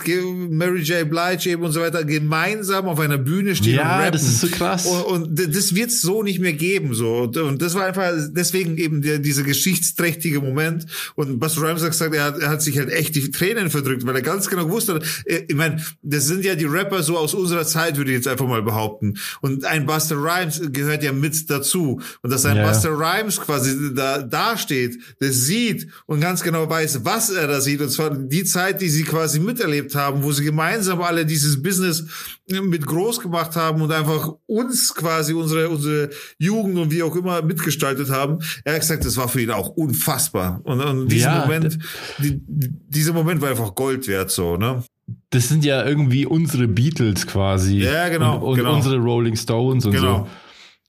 [0.51, 1.09] Mary J.
[1.09, 4.13] Blige eben und so weiter gemeinsam auf einer Bühne stehen Ja, und rappen.
[4.13, 4.87] das ist so krass.
[4.87, 6.95] Und, und das wird es so nicht mehr geben.
[6.95, 7.19] So.
[7.23, 10.87] Und, und das war einfach deswegen eben der, dieser geschichtsträchtige Moment.
[11.15, 14.05] Und Buster Rhymes hat gesagt, er hat, er hat sich halt echt die Tränen verdrückt,
[14.07, 17.17] weil er ganz genau gewusst hat, äh, ich meine, das sind ja die Rapper so
[17.17, 19.15] aus unserer Zeit, würde ich jetzt einfach mal behaupten.
[19.41, 22.01] Und ein Buster Rhymes gehört ja mit dazu.
[22.23, 22.69] Und dass ein Ja.
[22.69, 27.61] Buster Rhymes quasi da, da steht, das sieht und ganz genau weiß, was er da
[27.61, 27.81] sieht.
[27.81, 32.00] Und zwar die Zeit, die sie quasi miterlebt haben, wo sie gemeinsam alle dieses Business
[32.49, 37.43] mit groß gemacht haben und einfach uns quasi unsere, unsere Jugend und wie auch immer
[37.43, 38.39] mitgestaltet haben.
[38.65, 40.61] Er hat gesagt, das war für ihn auch unfassbar.
[40.65, 41.79] Und, und dieser Ja, Moment,
[42.19, 44.83] die, dieser Moment war einfach Gold wert, so, ne?
[45.31, 47.79] Das sind ja irgendwie unsere Beatles quasi.
[47.79, 48.77] Ja, genau, Und, und genau.
[48.77, 50.19] unsere Rolling Stones und Genau.
[50.19, 50.29] so.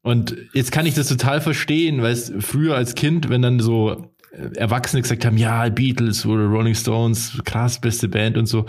[0.04, 5.02] Und jetzt kann ich das total verstehen, weil früher als Kind, wenn dann so Erwachsene
[5.02, 8.66] gesagt haben, ja, Beatles oder Rolling Stones, krass, beste Band und so.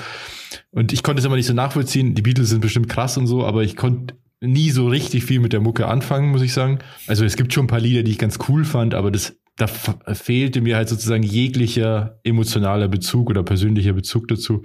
[0.71, 2.15] Und ich konnte es immer nicht so nachvollziehen.
[2.15, 5.53] Die Beatles sind bestimmt krass und so, aber ich konnte nie so richtig viel mit
[5.53, 6.81] der Mucke anfangen, muss ich sagen.
[7.07, 9.69] Also es gibt schon ein paar Lieder, die ich ganz cool fand, aber das, da
[9.69, 14.63] fehlte mir halt sozusagen jeglicher emotionaler Bezug oder persönlicher Bezug dazu.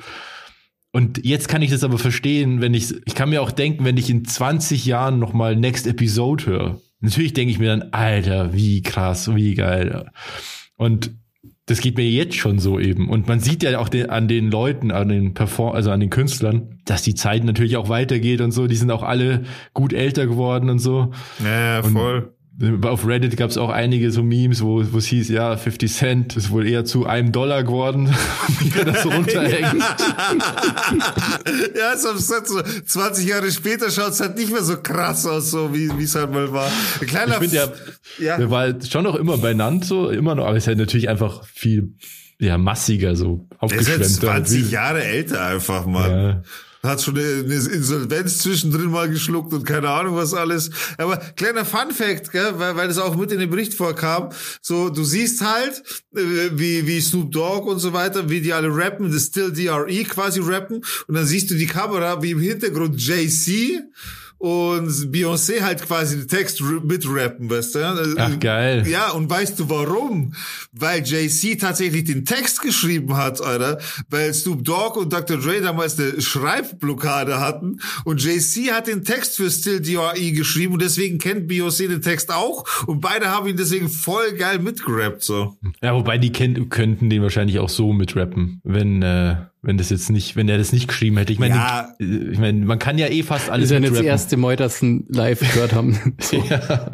[0.92, 3.98] Und jetzt kann ich das aber verstehen, wenn ich, ich kann mir auch denken, wenn
[3.98, 6.82] ich in 20 Jahren nochmal Next Episode höre.
[7.02, 10.10] Natürlich denke ich mir dann, Alter, wie krass, wie geil.
[10.78, 11.12] Und
[11.66, 13.10] das geht mir jetzt schon so eben.
[13.10, 16.10] Und man sieht ja auch den, an den Leuten, an den Perform also an den
[16.10, 18.68] Künstlern, dass die Zeit natürlich auch weitergeht und so.
[18.68, 21.12] Die sind auch alle gut älter geworden und so.
[21.44, 22.37] Ja, voll.
[22.82, 26.38] Auf Reddit gab es auch einige so Memes, wo wo es hieß, ja, 50 Cent
[26.38, 28.10] ist wohl eher zu einem Dollar geworden,
[28.60, 29.84] wie er das so runterhängt.
[31.78, 32.34] ja, so, so
[32.86, 36.32] 20 Jahre später schaut es halt nicht mehr so krass aus, so wie es halt
[36.32, 36.72] mal war.
[37.00, 37.68] Ein kleiner Ich finde ja,
[38.26, 38.38] Ja.
[38.38, 41.46] der war halt schon noch immer benannt, so immer noch, aber ist halt natürlich einfach
[41.46, 41.94] viel
[42.40, 44.28] ja, massiger, so er ist aufgeschwemmter.
[44.28, 46.12] 20 Jahre älter einfach, Mann.
[46.12, 46.42] Ja.
[46.84, 50.70] Hat schon eine Insolvenz zwischendrin mal geschluckt und keine Ahnung was alles.
[50.98, 54.30] Aber kleiner Fun Fact, gell, weil, weil das auch mit in den Bericht vorkam.
[54.62, 55.84] So, du siehst halt,
[56.16, 60.04] äh, wie, wie Snoop Dogg und so weiter, wie die alle rappen, das Still DRE
[60.04, 60.84] quasi rappen.
[61.08, 63.82] Und dann siehst du die Kamera, wie im Hintergrund JC
[64.40, 68.16] und Beyoncé halt quasi den Text mitrappen, weißt du?
[68.18, 68.88] Ach, geil.
[68.88, 70.34] Ja, und weißt du warum?
[70.72, 73.80] Weil JC tatsächlich den Text geschrieben hat, Alter.
[74.10, 75.38] Weil Snoop Dogg und Dr.
[75.38, 77.80] Dre damals eine Schreibblockade hatten.
[78.06, 80.32] Und JC hat den Text für Still D.R.E.
[80.32, 82.66] geschrieben und deswegen kennt Beyoncé den Text auch.
[82.86, 85.58] Und beide haben ihn deswegen voll geil mitgerappt, so.
[85.82, 90.10] Ja, wobei die kennt, könnten den wahrscheinlich auch so mitrappen, wenn, äh, wenn das jetzt
[90.10, 91.34] nicht, wenn er das nicht geschrieben hätte.
[91.34, 91.90] Ich meine, Ja.
[92.00, 94.08] ich meine, man kann ja eh fast alles Das ist ja nicht das mitrappen.
[94.10, 96.16] erste Mal, dass sie ihn live gehört haben.
[96.20, 96.38] So.
[96.50, 96.92] Ja.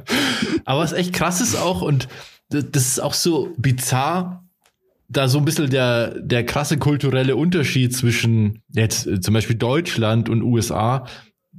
[0.65, 2.07] Aber was echt krass ist auch, und
[2.49, 4.43] das das ist auch so bizarr,
[5.07, 10.27] da so ein bisschen der, der krasse kulturelle Unterschied zwischen jetzt äh, zum Beispiel Deutschland
[10.29, 11.05] und USA.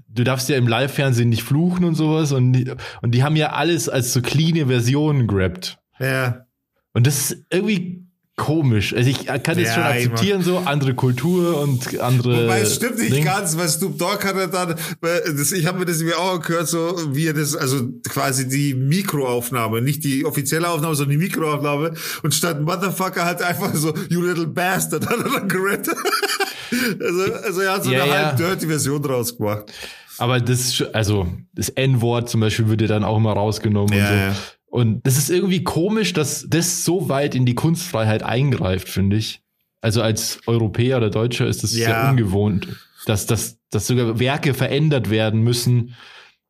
[0.09, 2.71] Du darfst ja im Live-Fernsehen nicht fluchen und sowas und, die-
[3.03, 5.79] und die haben ja alles als so cleane Versionen gerappt.
[6.01, 6.47] Ja.
[6.93, 8.04] Und das ist irgendwie
[8.37, 8.95] komisch.
[8.95, 12.45] Also ich kann jetzt Ja, schon akzeptieren, so andere Kultur und andere.
[12.45, 13.25] Wobei es stimmt nicht Ding.
[13.25, 16.41] ganz, weil Snoop Dogg hat er dann, weil das, ich habe mir das mir auch
[16.41, 21.25] gehört, so wie er das, also quasi die Mikroaufnahme, nicht die offizielle Aufnahme, sondern die
[21.25, 21.93] Mikroaufnahme.
[22.23, 25.97] Und statt Motherfucker hat er einfach so, you little bastard, hat er dann gerettet.
[27.01, 28.27] also, also er hat so Ja, eine ja.
[28.27, 29.73] halb dirty Version draus gemacht.
[30.19, 34.35] Aber das, also das N-Wort zum Beispiel wird ja dann auch immer rausgenommen Ja, und
[34.35, 34.41] so.
[34.75, 39.41] Und das ist irgendwie komisch, dass das so weit in die Kunstfreiheit eingreift, finde ich.
[39.81, 41.87] Also als Europäer oder Deutscher ist das Ja.
[41.87, 42.67] sehr ungewohnt,
[43.07, 45.95] dass, dass, dass sogar Werke verändert werden müssen,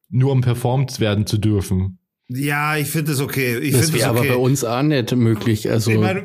[0.09, 1.99] nur um performt werden zu dürfen.
[2.29, 3.59] Ja, ich finde das okay.
[3.59, 4.19] Ich Das finde wäre okay.
[4.21, 5.71] aber bei uns auch nicht möglich.
[5.71, 6.25] Also Ich meine,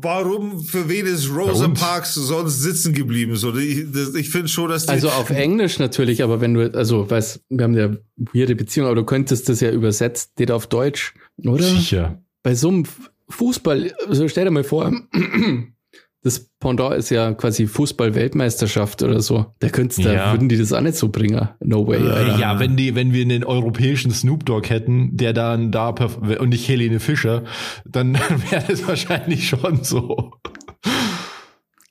[0.00, 1.68] warum, für wen ist Rosa?
[1.68, 3.36] Parks sonst sitzen geblieben?
[3.36, 3.84] So, ich,
[4.14, 7.64] ich finde schon, dass die, Also auf Englisch natürlich, aber wenn du, also weiß, wir
[7.64, 11.64] haben ja weirde Beziehung, aber du könntest das ja übersetzt, steht auf Deutsch, oder?
[11.64, 12.22] Sicher.
[12.42, 12.84] Bei so einem
[13.28, 14.92] Fußball, also stell dir mal vor,
[16.24, 19.46] das Pendant ist ja quasi Fußball-Weltmeisterschaft oder so.
[19.60, 20.32] Da könntest da Ja.
[20.32, 21.48] würden die das auch nicht so bringen.
[21.60, 22.38] No way, Alter.
[22.38, 26.66] Ja, wenn die, wenn wir einen europäischen Snoop Dogg hätten, der dann da und nicht
[26.66, 27.44] Helene Fischer,
[27.84, 28.14] dann
[28.50, 30.32] wäre das wahrscheinlich schon so.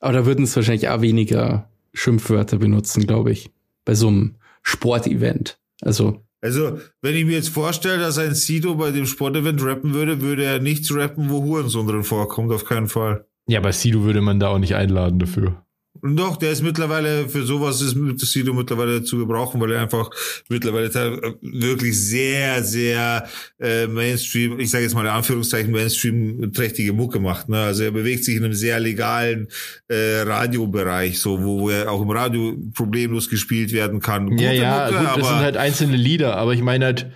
[0.00, 3.50] Aber da würden es wahrscheinlich auch weniger Schimpfwörter benutzen, glaube ich.
[3.84, 5.58] Bei so einem Sportevent.
[5.80, 10.20] Also, Also, wenn ich mir jetzt vorstelle, dass ein Sido bei dem Sportevent rappen würde,
[10.20, 13.26] würde er nichts rappen, wo Hurensohn drin vorkommt, auf keinen Fall.
[13.46, 15.64] Ja, bei Sido würde man da auch nicht einladen dafür.
[16.02, 20.10] Doch, der ist mittlerweile, für sowas ist Sido mittlerweile zu gebrauchen, weil er einfach
[20.50, 23.26] mittlerweile teil- wirklich sehr, sehr
[23.58, 27.48] äh, Mainstream, ich sage jetzt mal in Anführungszeichen Mainstream-trächtige Mucke macht.
[27.48, 27.58] Ne?
[27.58, 29.48] Also er bewegt sich in einem sehr legalen
[29.88, 34.36] äh, Radiobereich, so wo, er auch im Radio problemlos gespielt werden kann.
[34.36, 37.12] Ja, Gute ja, Mucke, gut, das sind halt einzelne Lieder, aber ich meine halt,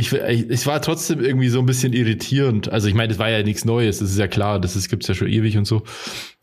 [0.00, 2.70] ich, ich, es war trotzdem irgendwie so ein bisschen irritierend.
[2.72, 5.06] Also ich meine, das war ja nichts Neues, das ist ja klar, das ist, gibt's
[5.06, 5.82] ja schon ewig und so.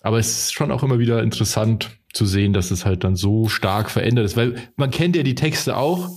[0.01, 3.49] Aber es ist schon auch immer wieder interessant zu sehen, dass es halt dann so
[3.49, 6.09] stark verändert ist, weil man kennt ja die Texte auch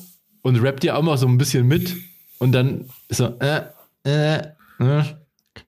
[0.42, 1.96] und rappt ja auch mal so ein bisschen mit
[2.38, 3.62] und dann ist so, äh,
[4.04, 4.42] äh,
[4.78, 5.04] äh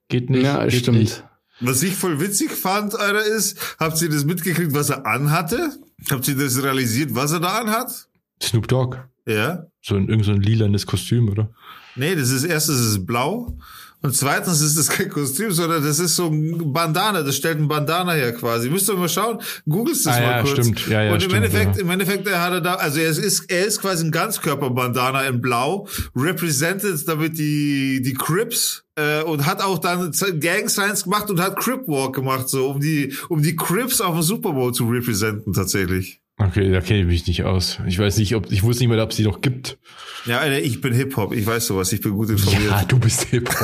[0.08, 0.44] geht nicht.
[0.44, 0.98] Ja, geht stimmt.
[0.98, 1.24] Nicht.
[1.60, 5.70] was ich voll witzig fand, Alter, ist, habt ihr das mitgekriegt, was er anhatte?
[6.10, 8.08] Habt ihr das realisiert, was er da anhat?
[8.42, 9.64] Snoop Dogg, Ja.
[9.80, 11.50] so ein, irgend so ein lilanes Kostüm, oder?
[11.96, 13.56] Nee, das ist erstens ist es blau
[14.00, 17.22] und zweitens ist das kein Kostüm, sondern das ist so ein Bandana.
[17.22, 18.68] Das stellt ein Bandana her quasi.
[18.68, 19.38] Müsst ihr mal schauen.
[19.68, 20.52] Googelst das Ah, mal ja, kurz.
[20.58, 20.88] stimmt.
[20.88, 21.82] Ja, ja, und im stimmt, Endeffekt, ja.
[21.82, 25.40] im Endeffekt er hat er da, also er ist, er ist quasi ein Ganzkörper-Bandana in
[25.40, 31.40] Blau, represented damit die die Crips äh, und hat auch dann Gang Signs gemacht und
[31.40, 34.88] hat Crip Walk gemacht, so um die um die Crips auf dem Super Bowl zu
[34.88, 36.21] representen tatsächlich.
[36.48, 37.78] Okay, da kenne ich mich nicht aus.
[37.86, 39.78] Ich weiß nicht, ob ich wusste nicht mal, ob sie noch gibt.
[40.26, 41.32] Ja, Alter, ich bin Hip Hop.
[41.34, 41.92] Ich weiß sowas.
[41.92, 42.70] Ich bin gut informiert.
[42.70, 43.50] Ja, du bist hip.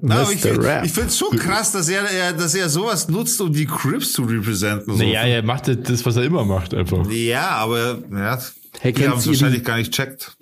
[0.00, 3.40] Na, aber ich, ich finde es schon krass, dass er, er, dass er sowas nutzt,
[3.40, 4.94] um die Crips zu representen.
[4.96, 5.02] So.
[5.02, 7.10] naja, er macht das, was er immer macht, einfach.
[7.10, 8.38] Ja, aber ja,
[8.80, 10.36] Hey, die haben es wahrscheinlich die, gar nicht checkt.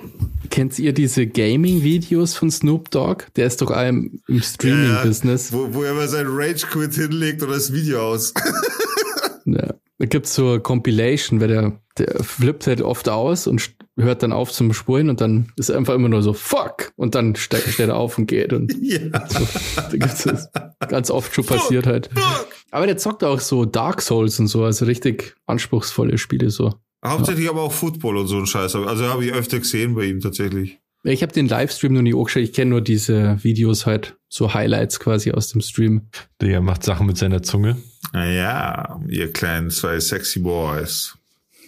[0.53, 3.25] Kennt ihr diese Gaming-Videos von Snoop Dogg?
[3.37, 5.53] Der ist doch einem im Streaming-Business.
[5.53, 8.33] Wo, wo er mal seinen Rage Quit hinlegt oder das Video aus.
[9.45, 9.75] Ja.
[9.99, 14.53] Da gibt's so Compilation, weil der, der flippt halt oft aus und hört dann auf
[14.53, 17.89] zum Spulen und dann ist er einfach immer nur so fuck und dann steigt, steht
[17.89, 19.01] er auf und geht und ja.
[19.29, 19.49] so.
[19.75, 20.49] Da gibt's das
[20.89, 22.09] ganz oft schon passiert halt.
[22.71, 26.73] Aber der zockt auch so Dark Souls und so, also richtig anspruchsvolle Spiele so.
[27.05, 28.77] Hauptsächlich aber auch Football und so ein Scheiß.
[28.77, 30.79] Also habe ich öfter gesehen bei ihm tatsächlich.
[31.05, 35.01] Ich habe den Livestream noch nie angeschaut, ich kenne nur diese Videos halt, so Highlights
[35.01, 36.03] quasi aus dem Stream.
[36.41, 37.77] Der macht Sachen mit seiner Zunge.
[38.13, 41.17] Naja, ihr kleinen zwei sexy Boys.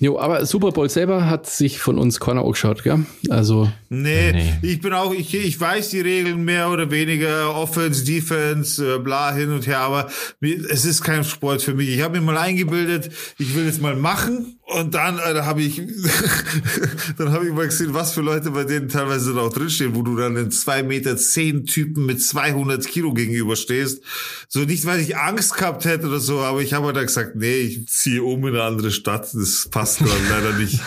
[0.01, 3.07] Jo, aber Super Bowl selber hat sich von uns keiner angeschaut, gell?
[3.31, 4.53] Also, Nee, Nee.
[4.63, 9.33] ich bin auch, ich, ich weiß die Regeln mehr oder weniger, Offense, Defense, äh, bla
[9.35, 10.09] hin und her, aber
[10.41, 11.89] es ist kein Sport für mich.
[11.91, 15.77] Ich habe mir mal eingebildet, ich will es mal machen und dann äh, habe ich,
[17.19, 20.01] dann habe ich mal gesehen, was für Leute bei denen teilweise da auch drinstehen, wo
[20.03, 24.03] du dann in zwei Meter zehn Typen mit 200 Kilo gegenüber stehst.
[24.49, 27.37] So nicht, weil ich Angst gehabt hätte oder so, aber ich habe halt dann gesagt,
[27.37, 29.29] nee, ich ziehe um in eine andere Stadt.
[29.35, 30.81] Das passt dann leider nicht.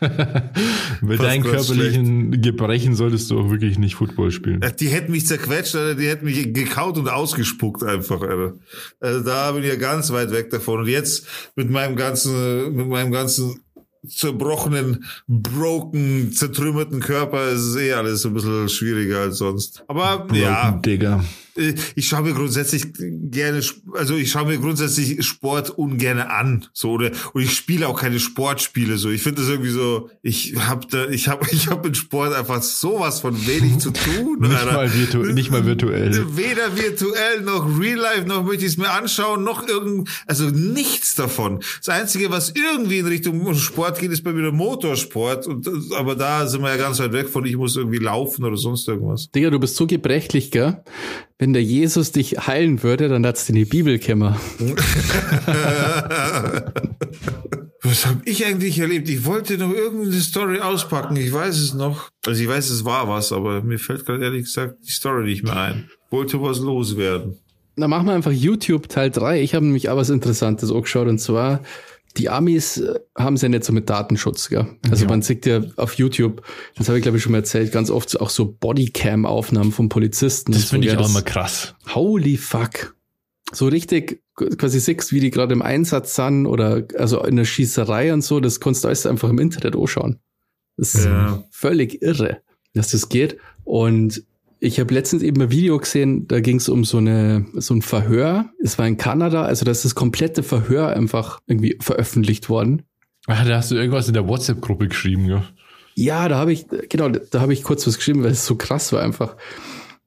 [1.00, 4.62] Mit Passt deinen körperlichen Gebrechen solltest du auch wirklich nicht Football spielen.
[4.62, 5.94] Äh, Die hätten mich zerquetscht, Alter.
[5.94, 8.54] die hätten mich gekaut und ausgespuckt einfach, Alter.
[8.98, 10.80] Also da bin ich ja ganz weit weg davon.
[10.80, 13.60] Und jetzt mit meinem ganzen, mit meinem ganzen
[14.08, 19.84] zerbrochenen, broken, zertrümmerten Körper ist es eh alles ein bisschen schwieriger als sonst.
[19.88, 21.24] Aber ja, Broken Digger.
[21.24, 23.62] äh, ich schaue mir grundsätzlich gerne,
[23.94, 28.20] also ich schaue mir grundsätzlich Sport ungern an, so oder und ich spiele auch keine
[28.20, 29.10] Sportspiele so.
[29.10, 32.62] Ich finde das irgendwie so, ich habe da, ich habe, ich habe mit Sport einfach
[32.62, 34.38] sowas von wenig zu tun.
[34.40, 34.72] Nicht Alter.
[34.72, 36.36] mal, virtu nicht mal virtuell.
[36.36, 41.14] Weder virtuell noch real life noch möchte ich es mir anschauen noch irgend, also nichts
[41.14, 41.60] davon.
[41.78, 46.14] Das einzige, was irgendwie in Richtung Sport geht, ist bei mir der Motorsport und aber
[46.14, 47.44] da sind wir ja ganz weit weg von.
[47.44, 49.30] Ich muss irgendwie laufen oder sonst irgendwas.
[49.30, 50.82] Digga, du bist so gebrechlich, gell?
[51.38, 54.40] Wenn der Jesus dich heilen würde, dann hat's in die Bibel kämmer.
[57.82, 59.08] Was habe ich eigentlich erlebt?
[59.10, 61.16] Ich wollte noch irgendeine Story auspacken.
[61.16, 62.08] Ich weiß es noch.
[62.26, 65.44] Also ich weiß, es war was, aber mir fällt gerade ehrlich gesagt die Story nicht
[65.44, 65.90] mehr ein.
[66.10, 67.38] Wollte was loswerden.
[67.76, 69.42] Dann machen wir einfach YouTube Teil 3.
[69.42, 71.60] Ich habe nämlich auch was Interessantes angeschaut und zwar,
[72.16, 74.66] die Amis äh, haben es ja nicht so mit Datenschutz, gell?
[74.90, 76.42] Also man sieht ja auf YouTube,
[76.76, 80.52] das habe ich glaube ich schon mal erzählt, ganz oft auch so Bodycam-Aufnahmen von Polizisten.
[80.52, 81.02] Das und so, finde ich gell?
[81.04, 81.74] auch immer krass.
[81.94, 82.94] Holy fuck.
[83.52, 88.12] So richtig quasi siehst, wie die gerade im Einsatz sind oder also in der Schießerei
[88.12, 90.18] und so, das kannst du alles einfach im Internet anschauen.
[90.76, 91.44] Das ist Ja.
[91.50, 92.42] völlig irre,
[92.74, 93.38] dass das geht.
[93.64, 94.24] Und
[94.58, 97.82] ich habe letztens eben ein Video gesehen, da ging es um so eine so ein
[97.82, 98.50] Verhör.
[98.62, 102.82] Es war in Kanada, also da ist das komplette Verhör einfach irgendwie veröffentlicht worden.
[103.26, 105.44] Ah, da hast du irgendwas in der WhatsApp-Gruppe geschrieben, ja.
[105.94, 108.92] Ja, da habe ich, genau, da habe ich kurz was geschrieben, weil es so krass
[108.92, 109.36] war einfach.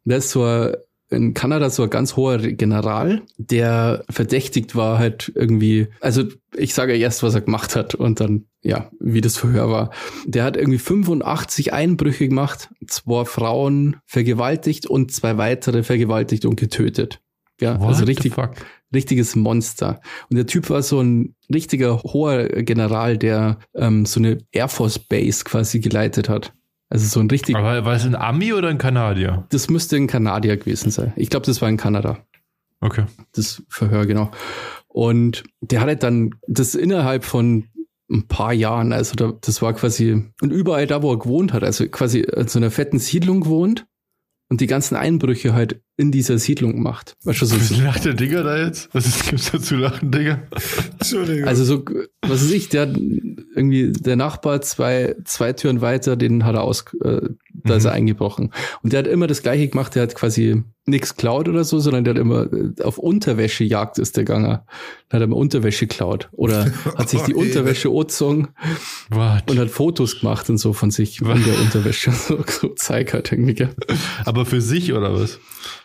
[0.05, 0.75] Da ist so ein
[1.09, 6.23] in Kanada so ein ganz hoher General, der verdächtigt war halt irgendwie, also
[6.55, 9.91] ich sage erst, was er gemacht hat und dann, ja, wie das Verhör war.
[10.25, 17.21] Der hat irgendwie 85 Einbrüche gemacht, zwei Frauen vergewaltigt und zwei weitere vergewaltigt und getötet.
[17.59, 18.33] Ja, What also richtig,
[18.93, 20.01] richtiges Monster.
[20.29, 24.99] Und der Typ war so ein richtiger hoher General, der ähm, so eine Air Force
[24.99, 26.53] Base quasi geleitet hat.
[26.89, 29.45] Also so ein richtig, Aber war es ein Ami oder ein Kanadier?
[29.49, 31.13] das müsste ein Kanadier gewesen sein.
[31.15, 32.17] Ich glaube, das war in Kanada
[32.81, 33.05] Okay.
[33.33, 34.31] das Verhör, genau.
[34.87, 37.65] Und der hat halt dann das innerhalb von
[38.09, 41.63] ein paar Jahren, also da, das war quasi, und überall da, wo er gewohnt hat,
[41.63, 43.85] also quasi in so einer fetten Siedlung gewohnt
[44.49, 47.17] und die ganzen Einbrüche halt in dieser Siedlung macht.
[47.25, 48.87] Weißt du, so, Was lacht der Digger da jetzt?
[48.93, 50.39] Was ist, gibt's da zu lachen, Digger?
[50.97, 51.45] Entschuldigung.
[51.45, 51.83] also so,
[52.21, 56.63] was weiß ich, der hat irgendwie, der Nachbar zwei, zwei Türen weiter, den hat er
[56.63, 57.19] aus, äh,
[57.53, 58.53] da ist er eingebrochen.
[58.81, 62.03] Und der hat immer das Gleiche gemacht, der hat quasi nichts klaut oder so, sondern
[62.03, 64.65] der hat immer äh, auf Unterwäschejagd ist der Ganger.
[65.09, 66.29] Da hat er immer Unterwäsche klaut.
[66.31, 67.47] Oder hat sich die Okay.
[67.47, 69.49] Unterwäsche What?
[69.49, 72.11] und hat Fotos gemacht und so von sich in der Unterwäsche.
[72.29, 73.67] So, so zeig halt irgendwie?
[74.25, 75.39] Aber für sich oder was?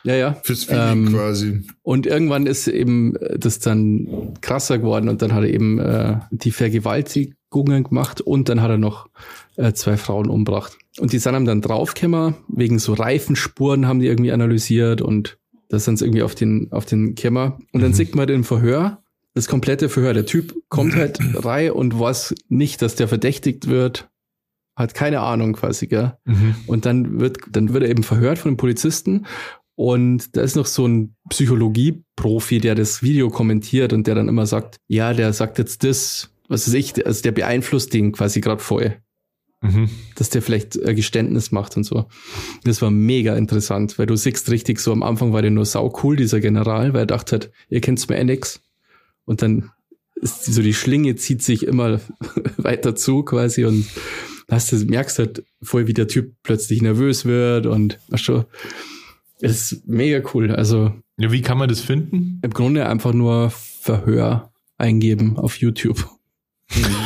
[0.05, 0.37] Ja, ja.
[0.43, 1.63] Fürs Feeling ähm, quasi.
[1.83, 6.19] Und irgendwann ist eben äh, das dann krasser geworden und dann hat er eben äh,
[6.31, 9.09] die Vergewaltigungen gemacht und dann hat er noch
[9.57, 10.77] äh, zwei Frauen umgebracht.
[10.99, 15.39] Und die sind ihm dann draufgekommen, wegen so Reifenspuren haben die irgendwie analysiert und
[15.69, 17.59] das sind sie irgendwie auf den, auf den Kämmer.
[17.73, 19.03] Und dann sieht man den Verhör,
[19.35, 20.15] das komplette Verhör.
[20.15, 24.09] Der Typ kommt halt rein und weiß nicht, dass der verdächtigt wird,
[24.77, 26.15] hat keine Ahnung quasi, gell?
[26.25, 26.55] Mhm.
[26.67, 29.27] Und dann wird, dann wird er eben verhört von den Polizisten.
[29.77, 34.47] Und da ist noch so ein Psychologie-Profi, der das Video kommentiert und der dann immer
[34.47, 38.63] sagt, ja, der sagt jetzt das, was weiß ich, also der beeinflusst den quasi gerade
[38.63, 38.97] voll,
[39.63, 39.89] Mhm.
[40.17, 42.05] dass der vielleicht äh, Geständnis macht und so.
[42.65, 45.91] Das war mega interessant, weil du siehst richtig so, am Anfang war der nur sau
[46.03, 48.61] cool, dieser General, weil er dachte hat, ihr kennt's mir eh nix.
[49.25, 49.71] Und dann
[50.17, 52.01] ist so die Schlinge zieht sich immer
[52.59, 53.87] weiter zu quasi und
[54.51, 58.29] hast du merkst halt voll, wie der Typ plötzlich nervös wird und du, es
[59.45, 60.51] ist mega cool.
[60.51, 62.41] Also Ja, wie kann man das finden?
[62.43, 66.09] im Grunde einfach nur Verhör eingeben auf YouTube.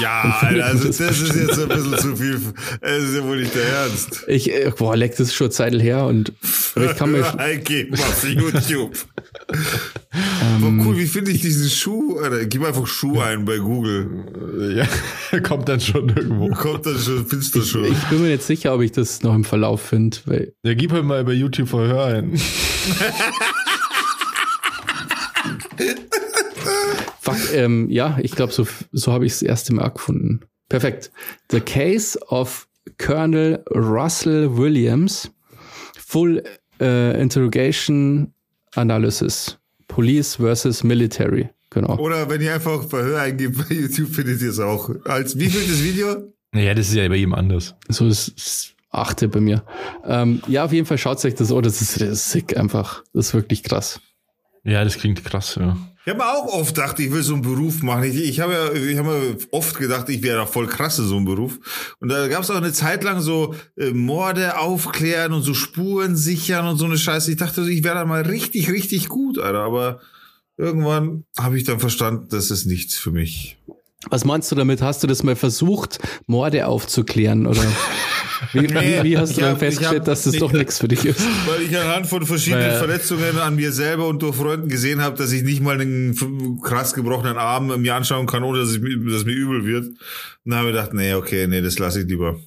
[0.00, 2.40] Ja, Alter, also das ist jetzt ein bisschen zu viel.
[2.80, 4.24] Das ist ja wohl nicht der Ernst.
[4.28, 6.32] Ich, äh, boah, leck, das ist schon Zeitl her und
[6.76, 8.96] ich kann mir, Eingeben auf YouTube.
[9.48, 12.18] Aber cool, wie finde ich diesen Schuh?
[12.18, 14.76] Alter, gib einfach Schuh ein bei Google.
[14.76, 16.48] Ja, kommt dann schon irgendwo.
[16.50, 17.84] Kommt dann schon, findest du schon.
[17.84, 21.04] ich bin mir jetzt sicher, ob ich das noch im Verlauf finde, Ja, gib halt
[21.04, 22.40] mal bei YouTube Verhör ein.
[27.20, 30.40] Fuck, ähm, ja, ich glaube, so, so habe ich das erste Mal gefunden.
[30.68, 31.10] Perfekt.
[31.50, 35.30] The Case of Colonel Russell Williams.
[35.98, 36.42] Full
[36.80, 38.32] äh, Interrogation
[38.74, 39.58] Analysis.
[39.88, 41.48] Police versus Military.
[41.70, 41.98] Genau.
[41.98, 44.90] Oder wenn ihr einfach Verhör eingebt bei YouTube, findet ihr es auch.
[45.04, 46.32] Als wie viel das Video?
[46.54, 47.74] Ja, das ist ja bei jedem anders.
[47.88, 49.62] So ist das achte bei mir.
[50.04, 51.62] Ähm, ja, auf jeden Fall schaut euch das an.
[51.62, 53.02] Das ist, das ist sick einfach.
[53.12, 54.00] Das ist wirklich krass.
[54.64, 55.76] Ja, das klingt krass, ja.
[56.04, 58.04] Ich habe mir auch oft gedacht, ich will so einen Beruf machen.
[58.04, 61.06] Ich, ich habe ja, ich habe mir oft gedacht, ich wäre doch voll krass in
[61.06, 61.58] so einem Beruf.
[62.00, 66.16] Und da gab es auch eine Zeit lang so äh, Morde aufklären und so Spuren
[66.16, 67.30] sichern und so eine Scheiße.
[67.30, 69.60] Ich dachte, ich wäre da mal richtig, richtig gut, Alter.
[69.60, 70.00] Aber
[70.56, 73.58] irgendwann habe ich dann verstanden, das ist nichts für mich.
[74.08, 74.80] Was meinst du damit?
[74.80, 77.46] Hast du das mal versucht, Morde aufzuklären?
[77.46, 77.62] Oder
[78.52, 81.04] wie, wie, wie hast du dann hab- festgestellt, hab dass das doch nichts für dich
[81.04, 81.20] ist?
[81.46, 85.16] Weil ich anhand von verschiedenen Weil- Verletzungen an mir selber und durch Freunden gesehen habe,
[85.16, 88.98] dass ich nicht mal einen krass gebrochenen Arm mir anschauen kann, ohne dass, ich, mir-
[89.12, 89.86] dass mir übel wird.
[89.86, 89.96] Und
[90.44, 92.38] dann habe ich gedacht, nee, okay, nee, das lasse ich lieber.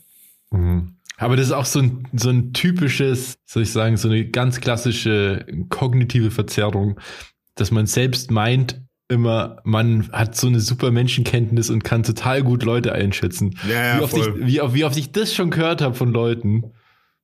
[0.52, 0.96] Mhm.
[1.18, 4.60] Aber das ist auch so ein, so ein typisches, soll ich sagen, so eine ganz
[4.60, 7.00] klassische kognitive Verzerrung,
[7.56, 8.82] dass man selbst meint,
[9.12, 13.58] immer, man hat so eine super Menschenkenntnis und kann total gut Leute einschätzen.
[13.70, 14.40] Ja, ja, wie, oft voll.
[14.40, 16.72] ich, wie, wie oft ich das schon gehört habe von Leuten.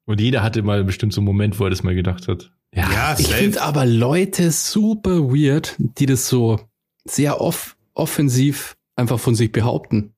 [0.06, 2.52] Und jeder hatte mal bestimmt so einen Moment, wo er das mal gedacht hat.
[2.74, 6.60] Ja, Ja, Ich finde aber Leute super weird, die das so
[7.06, 10.14] sehr off offensiv einfach von sich behaupten.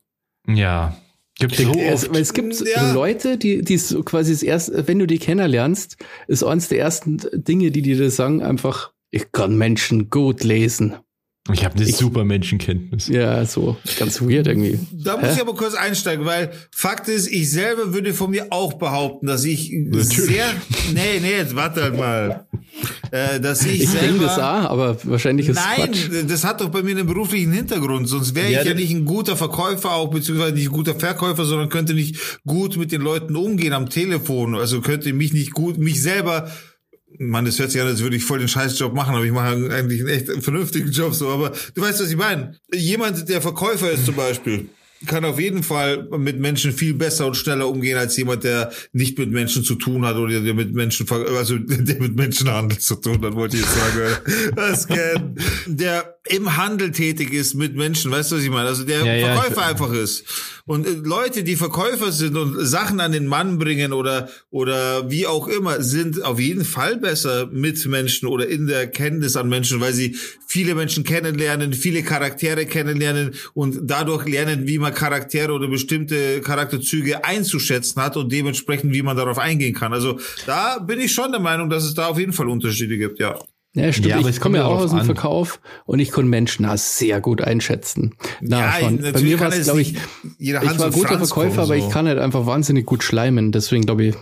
[0.47, 0.95] ja.
[1.39, 2.91] Gibt's so es, weil es gibt Ja.
[2.91, 5.95] Leute, die, die so quasi das erste, wenn du die kennenlernst,
[6.28, 10.97] ist eines der ersten Dinge, die dir das sagen, einfach, ich kann Menschen gut lesen.
[11.54, 13.08] Ich habe eine Ich- super Menschenkenntnis.
[13.08, 14.80] Ja, so ganz weird irgendwie.
[14.91, 15.34] Da muss Hä?
[15.36, 19.43] ich aber kurz einsteigen, weil Fakt ist, ich selber würde von mir auch behaupten, dass
[19.45, 20.16] ich Natürlich.
[20.16, 20.45] sehr,
[20.93, 22.45] nee, nee, jetzt warte halt mal,
[23.12, 26.24] äh, dass ich, Ich selber, denke das auch, aber wahrscheinlich ist es Nein, Quatsch.
[26.30, 28.08] das hat doch bei mir einen beruflichen Hintergrund.
[28.08, 31.45] Sonst wäre Ja, ich ja nicht ein guter Verkäufer, auch beziehungsweise nicht ein guter Verkäufer,
[31.45, 34.56] sondern könnte nicht gut mit den Leuten umgehen am Telefon.
[34.56, 36.50] Also könnte mich nicht gut, mich selber
[37.18, 39.47] Mann, das hört sich an, als würde ich voll den Scheißjob machen, aber ich mache
[39.74, 41.30] eigentlich einen echt vernünftigen Job so.
[41.30, 42.55] Aber du weißt, was ich meine.
[42.74, 44.70] Jemand, der Verkäufer ist zum Beispiel,
[45.05, 49.18] kann auf jeden Fall mit Menschen viel besser und schneller umgehen als jemand, der nicht
[49.18, 53.22] mit Menschen zu tun hat oder der mit Menschen, also der mit Menschenhandel zu tun
[53.24, 53.99] hat, wollte ich jetzt sagen.
[54.55, 55.39] Das kennt.
[55.68, 58.67] Der im Handel tätig ist mit Menschen, weißt du, was ich meine?
[58.67, 60.26] Also der Ja, ja, Verkäufer ich- einfach ist.
[60.65, 65.26] Und äh, Leute, die Verkäufer sind und Sachen an den Mann bringen oder, oder wie
[65.26, 69.80] auch immer, sind auf jeden Fall besser mit Menschen oder in der Kenntnis an Menschen,
[69.82, 75.67] weil sie viele Menschen kennenlernen, viele Charaktere kennenlernen und dadurch lernen, wie man Charaktere oder
[75.67, 79.93] bestimmte Charakterzüge einzuschätzen hat und dementsprechend, wie man darauf eingehen kann.
[79.93, 83.20] Also da bin ich schon der Meinung, dass es da auf jeden Fall Unterschiede gibt,
[83.20, 83.39] ja.
[83.76, 84.07] Ja, stimmt.
[84.07, 85.05] Ja, aber ich komme ja ja auch aus dem an.
[85.05, 88.15] Verkauf und ich konnte Menschen da sehr gut einschätzen.
[88.41, 88.97] Na, schon.
[88.97, 89.95] Bei natürlich mir war es, glaube ich,
[90.39, 93.51] jeder ich war guter Franz Verkäufer, aber ich kann halt einfach wahnsinnig gut schleimen.
[93.51, 94.15] Deswegen glaube ich,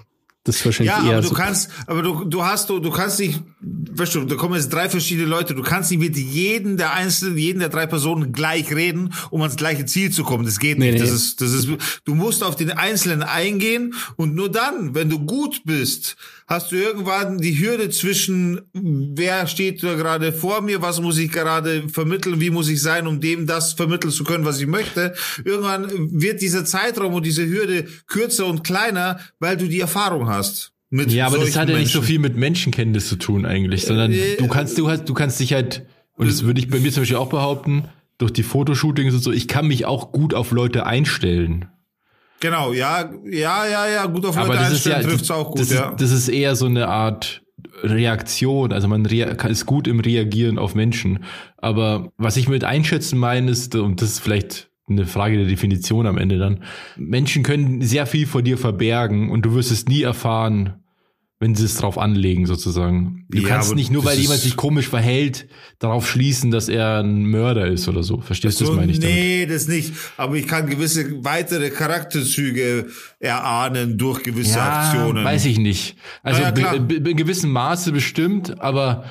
[0.44, 1.34] das ist wahrscheinlich Ja, eher aber du so.
[1.34, 4.90] kannst, aber du, du hast, du, du kannst nicht, weißt du, da kommen jetzt drei
[4.90, 9.14] verschiedene Leute, du kannst nicht mit jedem der einzelnen, jeden der drei Personen gleich reden,
[9.30, 10.44] um ans gleiche Ziel zu kommen.
[10.46, 10.96] Das geht Nee, nicht.
[10.96, 11.00] nee.
[11.06, 11.70] Das ist, das ist,
[12.06, 16.18] du musst auf den Einzelnen eingehen und nur dann, wenn du gut bist,
[16.48, 21.32] hast du irgendwann die Hürde zwischen, wer steht da gerade vor mir, was muss ich
[21.32, 25.14] gerade vermitteln, wie muss ich sein, um dem das vermitteln zu können, was ich möchte.
[25.44, 25.88] Irgendwann
[26.20, 30.72] wird dieser Zeitraum und diese Hürde kürzer und kleiner, weil du die Erfahrung hast.
[30.90, 34.14] Mit Ja, aber das hat ja nicht so viel mit Menschenkenntnis zu tun eigentlich, sondern
[34.14, 35.86] Äh, du kannst, du hast, du kannst dich halt,
[36.16, 37.84] und das würde ich bei mir zum Beispiel auch behaupten,
[38.18, 41.66] durch die Fotoshootings und so, ich kann mich auch gut auf Leute einstellen.
[42.40, 45.52] Genau, ja, ja, ja, ja, gut auf Leute Aber das ist ja, einstellen trifft's auch
[45.52, 45.90] gut, das, ja.
[45.90, 47.42] ist, das ist eher so eine Art
[47.84, 48.74] Reaktion.
[48.74, 51.24] Also man rea ist gut im Reagieren auf Menschen.
[51.58, 56.08] Aber was ich mit einschätzen meine, ist, und das ist vielleicht eine Frage der Definition
[56.08, 56.64] am Ende dann,
[56.96, 60.76] Menschen können sehr viel vor dir verbergen und du wirst es nie erfahren,
[61.40, 63.26] wenn sie es drauf anlegen, sozusagen.
[63.30, 67.26] Du Ja, kannst nicht nur, weil jemand sich komisch verhält, darauf schließen, dass er ein
[67.26, 68.22] Mörder ist oder so.
[68.22, 69.16] Verstehst du, das meine ich damit?
[69.16, 69.94] nee, das nicht.
[70.18, 72.88] Aber ich kann gewisse weitere Charakterzüge
[73.20, 75.24] erahnen durch gewisse Aktionen.
[75.24, 75.96] Weiß ich nicht.
[76.24, 79.06] Also Ja, ja, in gewissem Maße bestimmt, aber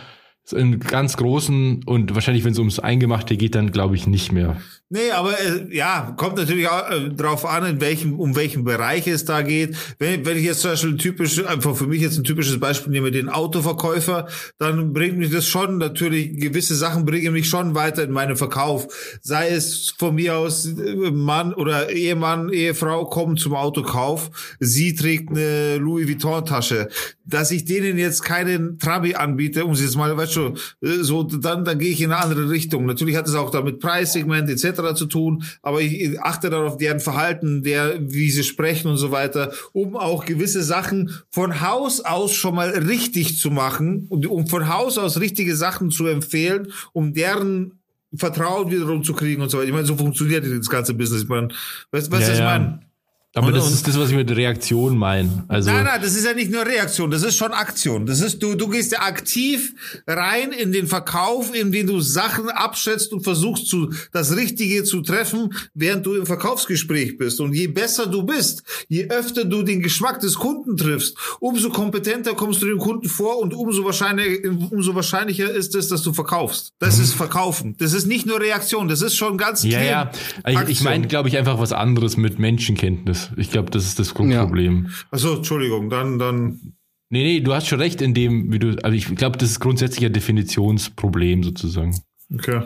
[0.53, 4.61] in ganz großen und wahrscheinlich, wenn es ums Eingemachte geht, dann glaube ich nicht mehr.
[4.89, 9.09] Nee, aber äh, ja, kommt natürlich auch äh, drauf an, in welchem, um welchen Bereich
[9.09, 9.77] es da geht.
[9.99, 13.11] Wenn, wenn ich jetzt zum Beispiel typisch, einfach für mich jetzt ein typisches Beispiel nehme,
[13.11, 14.29] den Autoverkäufer,
[14.59, 18.87] dann bringt mich das schon natürlich, gewisse Sachen bringen mich schon weiter in meinen Verkauf.
[19.23, 24.31] Sei es von mir aus äh, Mann oder Ehemann, Ehefrau kommen zum Autokauf,
[24.61, 26.89] sie trägt eine Louis Vuitton Tasche.
[27.25, 31.25] Dass ich denen jetzt keinen Trabi anbiete, um sie jetzt mal, weißt du, äh, so,
[31.25, 32.87] dann, dann gehe ich in eine andere Richtung.
[32.87, 34.76] Natürlich hat es auch damit Preissegment etc.
[34.95, 39.53] zu tun, aber ich achte darauf, deren Verhalten, der, wie sie sprechen und so weiter,
[39.73, 44.69] um auch gewisse Sachen von Haus aus schon mal richtig zu machen und um von
[44.69, 47.81] Haus aus richtige Sachen zu empfehlen, um deren
[48.15, 49.69] Vertrauen wiederum zu kriegen und so weiter.
[49.69, 51.23] Ich meine, so funktioniert das ganze Business.
[51.23, 51.49] Ich meine,
[51.91, 52.45] weißt du, was Ja, ich ja.
[52.45, 52.86] meine?
[53.37, 55.45] Aber Und- das und- ist das, was ich mit Reaktion meine.
[55.49, 58.07] Also Nein, nein, das ist ja nicht nur Reaktion, das ist schon Aktion.
[58.07, 59.75] Das ist, du, du gehst ja aktiv
[60.07, 65.03] rein in den Verkauf, in den du Sachen abschätzt und versuchst zu, das Richtige zu
[65.03, 67.39] treffen, während du im Verkaufsgespräch bist.
[67.43, 72.33] Und je besser du bist, je öfter du den Geschmack des Kunden triffst, umso kompetenter
[72.33, 76.73] kommst du dem Kunden vor und umso wahrscheinlicher, umso wahrscheinlicher ist es, dass du verkaufst.
[76.79, 77.75] Das ist Verkaufen.
[77.79, 80.11] Das ist nicht nur Reaktion, das ist schon ganz ja, ja.
[80.49, 83.26] Ich, ich meine, glaube ich, einfach was anderes mit Menschenkenntnis.
[83.37, 84.89] Ich glaube, das ist das Grundproblem.
[85.11, 86.61] Achso, Entschuldigung, dann, dann,
[87.09, 89.61] Nee, nee, du hast schon recht in dem, wie du, aber ich glaube, das ist
[89.61, 91.97] grundsätzlich ein Definitionsproblem sozusagen.
[92.35, 92.63] okay.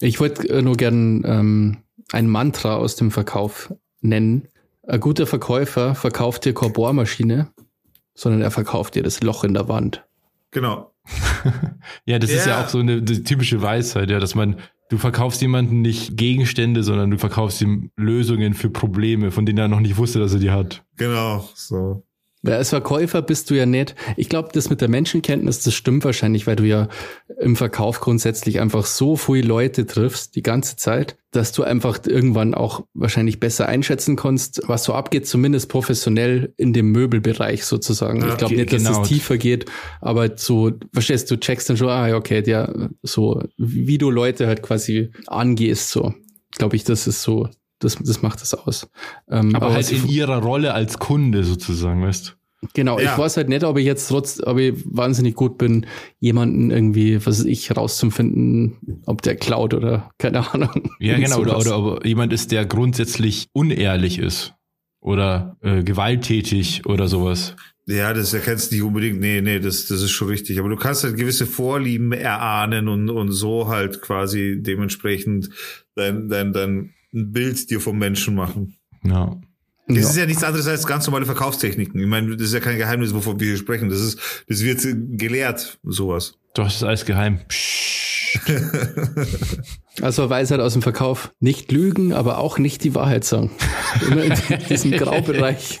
[0.00, 1.76] Ich wollte äh, nur gern ähm,
[2.10, 4.48] ein Mantra aus dem Verkauf nennen.
[4.86, 7.50] Ein guter Verkäufer verkauft dir keine Bohrmaschine,
[8.14, 10.04] sondern er verkauft dir das Loch in der Wand.
[10.50, 10.92] Genau.
[12.04, 12.64] Ja, das ist ja Ja.
[12.64, 14.56] auch so eine typische Weisheit, ja, dass man,
[14.92, 19.68] du verkaufst jemanden nicht Gegenstände, sondern du verkaufst ihm Lösungen für Probleme, von denen er
[19.68, 20.84] noch nicht wusste, dass er die hat.
[20.96, 22.04] Genau, so.
[22.42, 23.94] Weil als Verkäufer bist du ja nicht.
[24.16, 26.88] Ich glaube, das mit der Menschenkenntnis, das stimmt wahrscheinlich, weil du ja
[27.40, 32.54] im Verkauf grundsätzlich einfach so viele Leute triffst die ganze Zeit, dass du einfach irgendwann
[32.54, 38.20] auch wahrscheinlich besser einschätzen kannst, was so abgeht, zumindest professionell in dem Möbelbereich sozusagen.
[38.20, 39.02] Ja, ich glaube nicht, dass genau.
[39.02, 39.66] es tiefer geht,
[40.00, 44.48] aber so, verstehst du, checkst dann schon, ah, ja, okay, der, so, wie du Leute
[44.48, 46.12] halt quasi angehst, so.
[46.54, 47.48] Glaube ich, das ist so,
[47.84, 48.88] das, das macht das aus.
[49.30, 52.36] Ähm, Aber, halt was ich- in ihrer Rolle als Kunde sozusagen, weißt
[52.74, 53.10] Genau, Ja.
[53.12, 55.84] ich weiß halt nicht, ob ich jetzt trotz, ob ich wahnsinnig gut bin,
[56.20, 60.70] jemanden irgendwie, was weiß ich, rauszufinden, ob der klaut oder keine Ahnung.
[61.00, 61.40] Ja, genau.
[61.40, 64.54] Oder, oder ob jemand ist, der grundsätzlich unehrlich ist
[65.00, 67.56] oder äh, gewalttätig oder sowas.
[67.88, 69.18] Ja, das erkennst du nicht unbedingt.
[69.18, 70.60] Nee, nee, das, das ist schon richtig.
[70.60, 75.48] Aber du kannst halt gewisse Vorlieben erahnen und, und so halt quasi dementsprechend
[75.96, 78.76] dein, dein, dein Bild dir vom Menschen machen.
[79.04, 79.38] Ja.
[79.88, 80.08] Das Ja.
[80.10, 82.00] ist ja nichts anderes als ganz normale Verkaufstechniken.
[82.00, 83.88] Ich meine, das ist ja kein Geheimnis, wovon wir hier sprechen.
[83.90, 84.80] Das ist, das wird
[85.18, 86.34] gelehrt, sowas.
[86.54, 87.40] Doch, das ist alles geheim.
[90.00, 91.34] Also Weisheit aus dem Verkauf.
[91.38, 93.50] Nicht lügen, aber auch nicht die Wahrheit sagen.
[94.10, 94.34] Immer in
[94.70, 95.80] diesem Graubereich.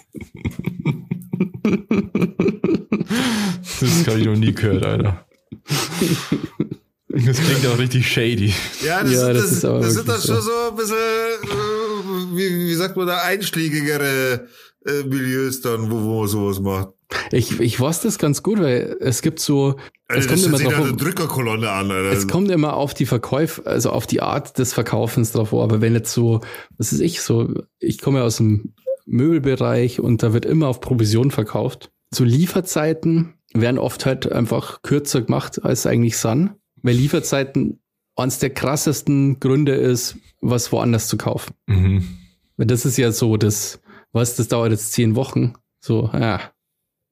[3.80, 5.26] Das habe ich noch nie gehört, Alter.
[7.12, 8.54] Das klingt auch richtig shady.
[8.84, 10.50] Ja, das, Ja, das das, ist aber das sind dann schon so.
[10.70, 14.48] ein bisschen, äh, wie, wie sagt man da, einschlägigere
[14.86, 16.88] äh, Milieus dann, wo, wo man sowas macht.
[17.30, 19.76] Ich, ich weiß das ganz gut, weil es gibt so,
[20.08, 22.12] es Also, kommt das immer drauf an, Drückerkolonne an, Alter.
[22.12, 25.60] es kommt immer auf die Verkäufe, also auf die Art des Verkaufens drauf an.
[25.60, 26.40] Aber wenn jetzt so,
[26.78, 28.72] was ist ich so, ich komme ja aus dem
[29.04, 31.90] Möbelbereich und da wird immer auf Provision verkauft.
[32.14, 36.52] So Lieferzeiten werden oft halt einfach kürzer gemacht als eigentlich sind,
[36.82, 37.80] weil Lieferzeiten
[38.16, 41.54] eines der krassesten Gründe ist, was woanders zu kaufen.
[41.66, 42.06] Mhm.
[42.56, 43.80] Weil das ist ja so, das,
[44.12, 45.54] was, das dauert jetzt zehn Wochen.
[45.80, 46.40] So, ja,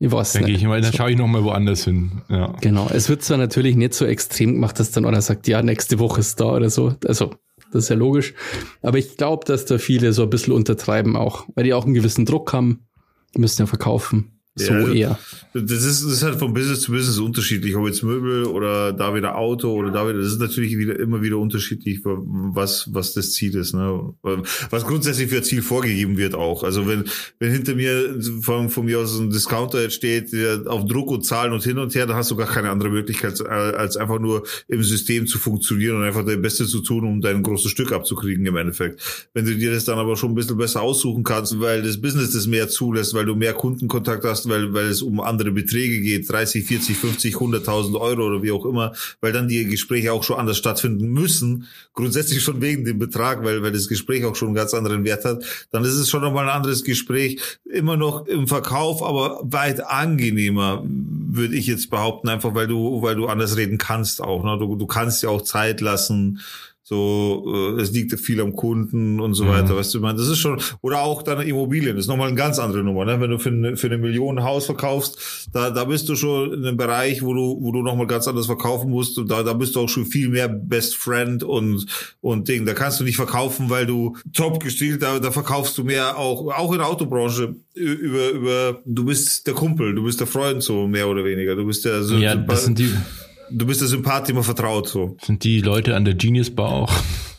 [0.03, 0.57] ich weiß Dann nicht.
[0.57, 0.97] ich mal, dann so.
[0.97, 2.23] schaue ich noch mal woanders hin.
[2.29, 2.55] Ja.
[2.61, 5.99] Genau, es wird zwar natürlich nicht so extrem gemacht, dass dann einer sagt, ja, nächste
[5.99, 6.95] Woche ist da oder so.
[7.07, 7.35] Also,
[7.71, 8.35] das ist ja logisch.
[8.81, 11.95] Aber ich glaube, dass da viele so ein bisschen untertreiben auch, weil die auch einen
[11.95, 12.87] gewissen Druck haben.
[13.35, 14.39] Die müssen ja verkaufen.
[14.67, 15.19] So Ja, also- eher.
[15.53, 17.75] Das ist, das ist halt von Business zu Business unterschiedlich.
[17.75, 21.23] Ob jetzt Möbel oder da wieder Auto oder da wieder, das ist natürlich wieder, immer
[21.23, 24.15] wieder unterschiedlich, was, was das Ziel ist, ne?
[24.71, 26.63] Was grundsätzlich für ein Ziel vorgegeben wird auch.
[26.63, 27.03] Also wenn,
[27.41, 31.27] wenn hinter mir von, von mir aus ein Discounter jetzt steht, der auf Druck und
[31.27, 34.21] Zahlen und hin und her, dann hast du gar keine andere Möglichkeit, als- als einfach
[34.21, 37.91] nur im System zu funktionieren und einfach dein Bestes zu tun, um dein großes Stück
[37.91, 39.29] abzukriegen im Endeffekt.
[39.35, 42.31] Wenn du dir das dann aber schon ein bisschen besser aussuchen kannst, weil das Business
[42.31, 46.30] das mehr zulässt, weil du mehr Kundenkontakt hast, weil, weil es um andere Beträge geht,
[46.30, 50.36] 30, 40, 50, 100.000 Euro oder wie auch immer, weil dann die Gespräche auch schon
[50.36, 54.57] anders stattfinden müssen, grundsätzlich schon wegen dem Betrag, weil, weil das Gespräch auch schon einen
[54.57, 58.46] ganz anderen Wert hat, dann ist es schon nochmal ein anderes Gespräch, immer noch im
[58.46, 63.78] Verkauf, aber weit angenehmer, würde ich jetzt behaupten, einfach weil du, weil du anders reden
[63.78, 64.59] kannst auch, ne?
[64.59, 66.40] du, du kannst ja auch Zeit lassen,
[66.91, 69.49] so, äh, es liegt viel am Kunden und so Mhm.
[69.51, 72.26] weiter, weißt du, ich meine, das ist schon, oder auch deine Immobilien, das ist nochmal
[72.26, 73.20] eine ganz andere Nummer, ne?
[73.20, 76.53] Wenn du für eine, für eine Million ein Haus verkaufst, da, da bist du schon
[76.53, 79.53] in einem Bereich, wo du, wo du nochmal ganz anders verkaufen musst und da, da
[79.53, 81.86] bist du auch schon viel mehr Best Friend und,
[82.20, 82.66] und Ding.
[82.66, 86.49] Da kannst du nicht verkaufen, weil du top gestielt, da, da verkaufst du mehr auch,
[86.53, 90.88] auch in der Autobranche über, über, du bist der Kumpel, du bist der Freund, so
[90.88, 91.55] mehr oder weniger.
[91.55, 92.93] Du bist der, so, ja, das sind die,
[93.51, 95.16] du bist der Sympath, dem man vertraut, so.
[95.22, 96.92] sind die Leute an der Genius Bar auch.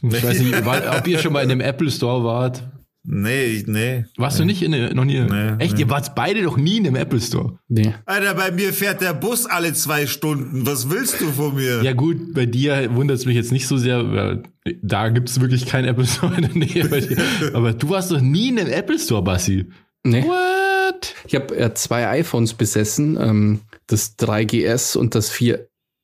[0.04, 2.64] Ich weiß nicht, war- ob ihr schon mal in dem Apple Store wart.
[3.04, 4.06] Nee, ich- nee.
[4.18, 5.20] Warst du nicht in der, noch nie?
[5.20, 5.74] Nee, Echt?
[5.76, 5.82] nee.
[5.82, 7.58] Ihr wart beide noch nie in dem Apple Store.
[7.68, 7.94] Nee.
[8.06, 10.66] Alter, bei mir fährt der Bus alle zwei Stunden.
[10.68, 11.82] Was willst du von mir?
[11.84, 14.44] Ja gut, bei dir wundert es mich jetzt nicht so sehr, weil
[14.84, 17.18] da gibt es wirklich keinen Apple Store in der Nähe bei dir.
[17.54, 19.66] Aber du warst doch nie in dem Apple Store, Bassi.
[20.04, 20.24] Nee.
[20.24, 21.16] What?
[21.26, 25.32] Ich habe äh, zwei iPhones besessen, ähm, das 3GS und das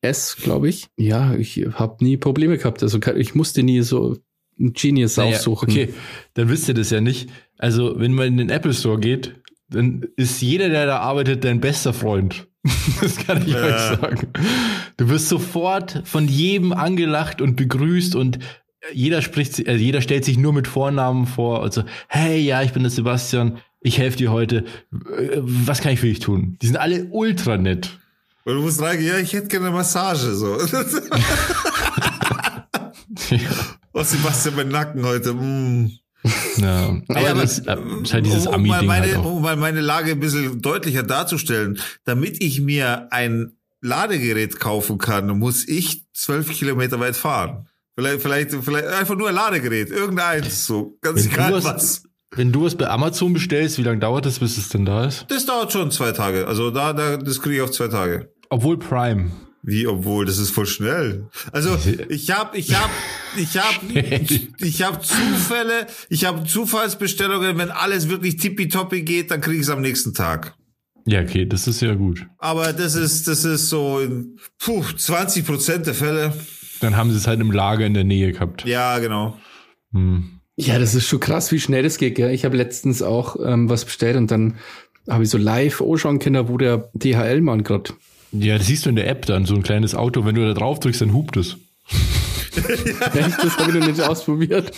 [0.10, 0.88] 4S, glaube ich.
[0.98, 2.84] Ja, ich habe nie Probleme gehabt.
[2.84, 4.18] Also ich musste nie so
[4.60, 5.70] ein Genius Naja, aussuchen.
[5.70, 5.94] Okay,
[6.34, 7.30] dann wisst ihr das ja nicht.
[7.58, 9.36] Also, wenn man in den Apple Store geht,
[9.70, 12.48] dann ist jeder, der da arbeitet, dein bester Freund.
[13.02, 13.64] Das kann ich Ja.
[13.66, 14.28] euch sagen.
[14.98, 18.40] Du wirst sofort von jedem angelacht und begrüßt und
[18.94, 21.62] jeder spricht, also jeder stellt sich nur mit Vornamen vor.
[21.64, 24.66] Also, hey, ja, ich bin der Sebastian, ich helfe dir heute.
[24.92, 26.58] Äh, Was kann ich für dich tun?
[26.62, 28.00] Die sind alle ultra nett.
[28.48, 30.58] Und du musst reingehen, ja, ich hätte gerne eine Massage, so.
[33.92, 35.92] Oh, Sebastian, mein Nacken heute, mm.
[36.58, 39.42] Ja, aber Ja, aber, das ist halt dieses um, um mal Ami-Ding meine, halt um
[39.42, 45.68] mal meine Lage ein bisschen deutlicher darzustellen, damit ich mir ein Ladegerät kaufen kann, muss
[45.68, 47.68] ich zwölf Kilometer weit fahren.
[47.96, 52.04] Vielleicht, vielleicht, vielleicht einfach nur ein Ladegerät, irgendeins, so, ganz Wenn egal was-.
[52.32, 55.26] Wenn du was bei Amazon bestellst, wie lange dauert das, bis es denn da ist?
[55.30, 56.48] Das dauert schon zwei Tage.
[56.48, 58.32] Also da, da das kriege ich auf zwei Tage.
[58.50, 59.32] Obwohl Prime.
[59.64, 61.28] Wie, obwohl, das ist voll schnell.
[61.52, 61.78] Also
[62.10, 62.94] ich habe, ich habe,
[63.36, 63.86] ich habe,
[64.60, 67.58] ich habe Zufälle, ich habe Zufallsbestellungen.
[67.58, 70.56] Wenn alles wirklich tippitoppi geht, dann kriege ich es am nächsten Tag.
[71.06, 72.26] Ja, okay, das ist ja gut.
[72.38, 76.34] Aber das ist, das ist so in puh, 20 Prozent der Fälle.
[76.82, 78.66] Dann haben sie es halt im Lager in der Nähe gehabt.
[78.66, 79.38] Ja, genau.
[79.94, 80.40] Hm.
[80.58, 82.16] Ja, das ist schon krass, wie schnell das geht.
[82.16, 82.32] Gell?
[82.32, 84.56] Ich habe letztens auch ähm, was bestellt und dann
[85.10, 87.94] habe ich so live anschauen können, wo der DHL-Mann gerade.
[88.32, 90.26] Ja, das siehst du in der App dann, so ein kleines Auto.
[90.26, 91.58] Wenn du da drauf drückst, dann hupt es.
[92.58, 94.72] Echt, das habe ich noch nicht ausprobiert.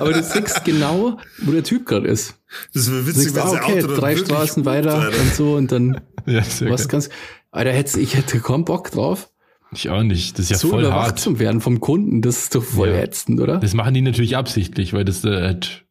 [0.00, 2.34] Aber du siehst genau, wo der Typ gerade ist.
[2.74, 5.10] Das wäre Du witzig, siehst, wenn ah, okay, Auto drei Straßen weiter wäre.
[5.20, 7.08] und so und dann Ja, was ganz.
[7.50, 9.30] Alter, hätte, ich hätte kaum Bock drauf,
[9.72, 10.38] Ich auch nicht.
[10.38, 11.18] Das ist ja so voll hart.
[11.20, 12.20] zu werden vom Kunden.
[12.22, 12.96] Das ist doch voll Ja.
[12.96, 13.58] ätzend, oder?
[13.58, 15.84] Das machen die natürlich absichtlich, weil das äh, halt,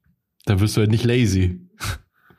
[0.45, 1.59] da wirst du halt nicht lazy.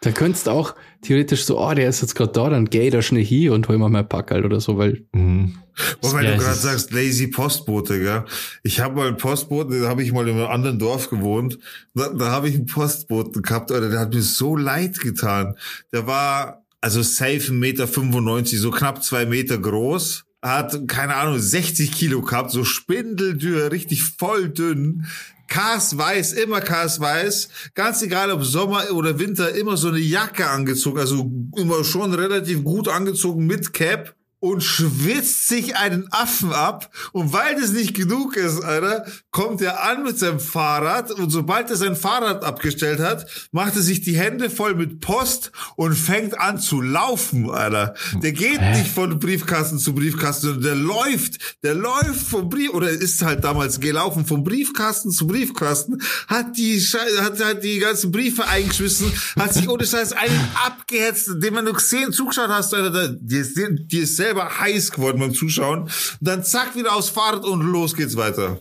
[0.02, 3.02] Da könntest du auch theoretisch so, oh, der ist jetzt gerade da, dann geh da
[3.02, 5.54] schnell hier und hol mal mein Pack halt oder so, weil Mhm.
[6.02, 8.24] Wobei Ja, du gerade sagst, lazy Postbote, gell?
[8.62, 11.58] Ich habe mal einen Postboten, da habe ich mal in einem anderen Dorf gewohnt.
[11.94, 15.56] Da, da habe ich einen Postboten gehabt, Alter, der hat mir so leid getan.
[15.92, 20.24] Der war also safe 1,95 Meter, 95, so knapp zwei Meter groß.
[20.42, 25.06] Hat, keine Ahnung, 60 Kilo gehabt, so spindeldürr, richtig voll dünn.
[25.52, 27.50] Kars weiß, immer Kars weiß.
[27.74, 32.64] Ganz egal, ob Sommer oder Winter, immer so eine Jacke angezogen, also immer schon relativ
[32.64, 36.90] gut angezogen mit Cap und schwitzt sich einen Affen ab.
[37.12, 41.70] Und weil das nicht genug ist, Alter, kommt er an mit seinem Fahrrad und sobald
[41.70, 46.40] er sein Fahrrad abgestellt hat, macht er sich die Hände voll mit Post und fängt
[46.40, 47.94] an zu laufen, Alter.
[48.20, 48.78] Der geht Hä?
[48.80, 53.44] nicht von Briefkasten zu Briefkasten, sondern der läuft, der läuft vom Brief, oder ist halt
[53.44, 59.12] damals gelaufen vom Briefkasten zu Briefkasten, hat die, Schei- hat, hat die ganzen Briefe eingeschmissen,
[59.38, 63.56] hat sich ohne Scheiß einen abgehetzt, den man nur gesehen, zugeschaut hast, Alter, die ist,
[63.56, 67.94] die ist selber heiß geworden beim Zuschauen, und dann zack, wieder aufs Fahrrad und los
[67.94, 68.60] geht's weiter.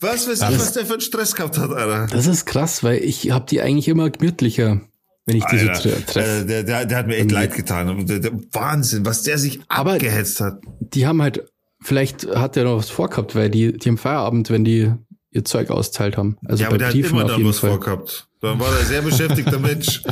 [0.00, 2.06] Was weiß ich, Das- was der für einen Stress gehabt hat, Alter.
[2.14, 4.80] das ist krass, weil ich hab die eigentlich immer gemütlicher,
[5.24, 6.20] wenn ich die so Alter, treffe.
[6.42, 7.34] äh, der, der, der hat mir echt Irgendwie.
[7.34, 8.06] leid getan.
[8.06, 10.60] Der, der, Wahnsinn, was der sich Aber- abgehetzt hat.
[10.80, 14.64] Die haben halt, vielleicht hat der noch was vorgehabt, weil die, die am Feierabend, wenn
[14.64, 14.92] die
[15.30, 16.36] ihr Zeug austeilt haben.
[16.44, 17.70] Also ja, aber bei der hat Briefen immer auf da was Fall.
[17.70, 18.28] vorgehabt.
[18.40, 20.02] Dann war er ein sehr beschäftigter Mensch.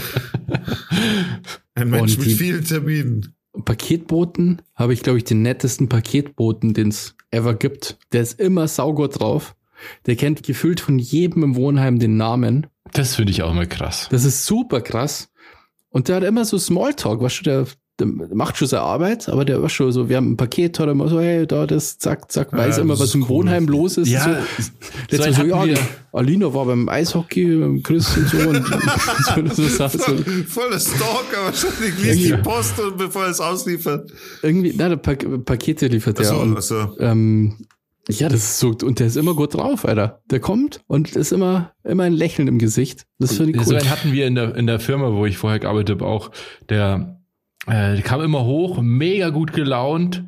[1.74, 3.35] Ein Mensch Und mit vielen Terminen.
[3.64, 7.98] Paketboten habe ich, glaube ich, den nettesten Paketboten, den es ever gibt.
[8.12, 9.55] Der ist immer saugut drauf.
[10.07, 12.66] Der kennt gefühlt von jedem im Wohnheim den Namen.
[12.92, 14.09] Das finde ich auch mal krass.
[14.11, 15.30] Das ist super krass.
[15.90, 17.66] Und der hat immer so Smalltalk, weißt du, der, der
[18.03, 20.92] macht schon seine Arbeit, aber der war schon so, wir haben ein Paket, hat er
[20.92, 23.28] immer so, hey, da, das, zack, zack, weiß Ja, immer, was im cool.
[23.28, 24.11] Wohnheim los ist.
[24.11, 24.18] so.
[24.18, 24.70] so
[25.11, 25.82] Letztes so, ja, wir- der
[26.12, 28.38] Alina war beim Eishockey, beim Chris und so.
[28.49, 28.66] Und
[29.55, 29.99] so, so, so, so.
[29.99, 32.03] Voll, voller Stalker wahrscheinlich.
[32.03, 32.36] Liest Ja.
[32.36, 34.11] die Post und bevor er es ausliefert.
[34.42, 36.26] Irgendwie, na, der pa Pakete liefert der.
[36.30, 36.97] Achso, und, achso.
[36.99, 37.55] ähm,
[38.09, 40.20] ja, das ist so, und der ist immer gut drauf, Alter.
[40.30, 43.07] Der kommt und ist immer, immer ein Lächeln im Gesicht.
[43.18, 43.78] Das finde ich So cool.
[43.80, 46.30] einen hatten wir in der, in der Firma, wo ich vorher gearbeitet habe, auch.
[46.68, 47.20] Der,
[47.67, 50.25] äh, kam immer hoch, mega gut gelaunt,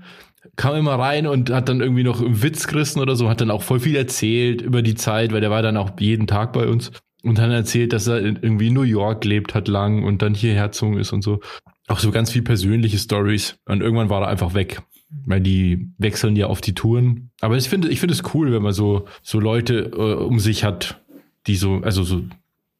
[0.56, 3.50] kam immer rein und hat dann irgendwie noch einen Witz gerissen oder so, hat dann
[3.50, 6.66] auch voll viel erzählt über die Zeit, weil der war dann auch jeden Tag bei
[6.66, 6.92] uns
[7.26, 10.68] und dann erzählt, dass er irgendwie in New York lebt hat lang und dann hierher
[10.68, 11.40] gezogen ist und so.
[11.88, 13.58] Auch so ganz viel persönliche Stories.
[13.66, 14.82] Und irgendwann war er einfach weg.
[15.24, 17.30] Weil die wechseln ja auf die Touren.
[17.40, 20.62] Aber ich finde, ich finde es cool, wenn man so, so Leute äh, um sich
[20.62, 21.00] hat,
[21.46, 22.22] die so, also so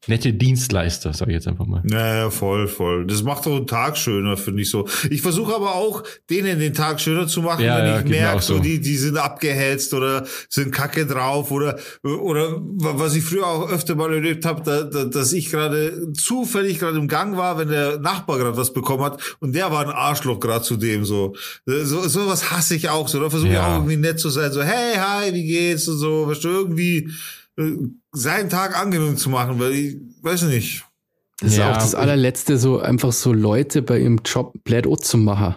[0.08, 1.82] nette Dienstleister, sage ich jetzt einfach mal.
[1.84, 3.06] Naja, voll, voll.
[3.06, 4.86] Das macht doch einen Tag schöner, finde ich so.
[5.10, 8.42] Ich versuche aber auch, denen den Tag schöner zu machen, Ja, wenn ja, ich merke,
[8.42, 8.58] so.
[8.58, 13.94] die, die sind abgehetzt oder sind kacke drauf oder, oder was ich früher auch öfter
[13.94, 17.98] mal erlebt habe, da, da, dass ich gerade zufällig gerade im Gang war, wenn der
[17.98, 21.34] Nachbar gerade was bekommen hat und der war ein Arschloch gerade zu dem so.
[21.64, 23.20] So, so was hasse ich auch so.
[23.20, 23.66] Da versuche ich Ja.
[23.68, 27.10] auch irgendwie nett zu sein, so, hey, hi, wie geht's und so, weißt du, irgendwie
[28.12, 30.84] seinen Tag angenehm zu machen, weil ich weiß nicht.
[31.40, 35.18] Das ist Ja, auch das allerletzte, so einfach so Leute bei ihrem Job blöd zu
[35.18, 35.56] machen.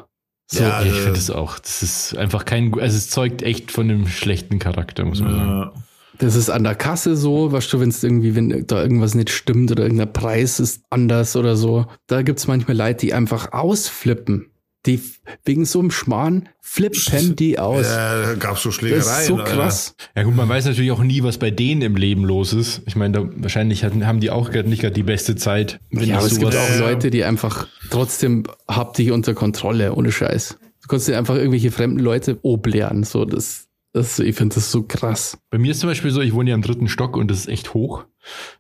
[0.52, 1.60] So, Ja, ich äh, finde das auch.
[1.60, 5.48] Das ist einfach kein, also es zeugt echt von einem schlechten Charakter, muss man sagen.
[5.50, 5.74] Ja.
[6.18, 9.30] das ist an der Kasse so, weißt du, wenn es irgendwie, wenn da irgendwas nicht
[9.30, 14.52] stimmt oder irgendein Preis ist anders oder so, da gibt's manchmal Leute, die einfach ausflippen.
[14.86, 15.02] Die
[15.44, 17.86] wegen so einem Schmarrn flippen die aus.
[17.86, 19.04] Ja, da gab's so Schlägereien.
[19.04, 19.52] das ist so Alter.
[19.52, 19.96] krass.
[20.16, 22.82] Ja gut, man weiß natürlich auch nie, was bei denen im Leben los ist.
[22.86, 25.82] Ich meine, da, wahrscheinlich hatten, haben die auch gerade nicht gerade die beste Zeit.
[25.92, 29.94] Wenn Ja, aber ich es gibt auch Leute, die einfach trotzdem habt dich unter Kontrolle,
[29.94, 30.58] ohne Scheiß.
[30.82, 33.04] Du kannst dir einfach irgendwelche fremden Leute oblehren.
[33.04, 35.38] So, das, das, ich finde das so krass.
[35.50, 37.50] Bei mir ist zum Beispiel so, ich wohne ja im dritten Stock und das ist
[37.50, 38.06] echt hoch.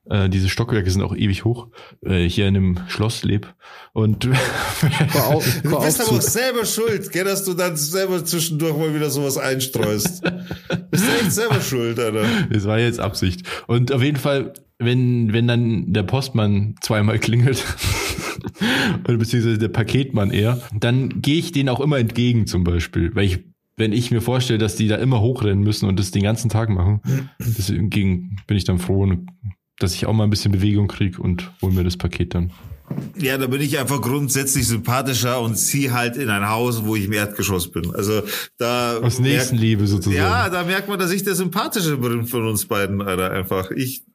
[0.09, 1.67] Äh, diese Stockwerke sind auch ewig hoch.
[2.05, 3.53] Äh, ich hier in einem Schloss leb.
[3.93, 4.25] Und
[5.09, 8.93] Vor, Au Du bist aber auch selber schuld, gell, dass du dann selber zwischendurch mal
[8.93, 10.23] wieder sowas einstreust.
[10.91, 12.25] bist du echt selber schuld, Alter.
[12.51, 13.47] Das war jetzt Absicht.
[13.67, 17.63] Und auf jeden Fall, wenn, wenn dann der Postmann zweimal klingelt,
[19.07, 23.13] oder beziehungsweise der Paketmann eher, dann gehe ich denen auch immer entgegen zum Beispiel.
[23.15, 23.39] Weil ich,
[23.77, 26.69] wenn ich mir vorstelle, dass die da immer hochrennen müssen und das den ganzen Tag
[26.69, 27.01] machen,
[27.39, 27.89] deswegen
[28.47, 29.05] bin ich dann froh,
[29.79, 32.51] dass ich auch mal ein bisschen Bewegung kriege und hol mir das Paket dann.
[33.17, 37.05] Ja, da bin ich einfach grundsätzlich sympathischer und ziehe halt in ein Haus, wo ich
[37.05, 37.93] im Erdgeschoss bin.
[37.93, 38.23] Also
[38.57, 38.97] da.
[38.97, 40.17] Aus Nächstenliebe sozusagen.
[40.17, 43.71] Ja, da merkt man, dass ich der sympathische bin von uns beiden, Alter, einfach.
[43.71, 44.05] Ich,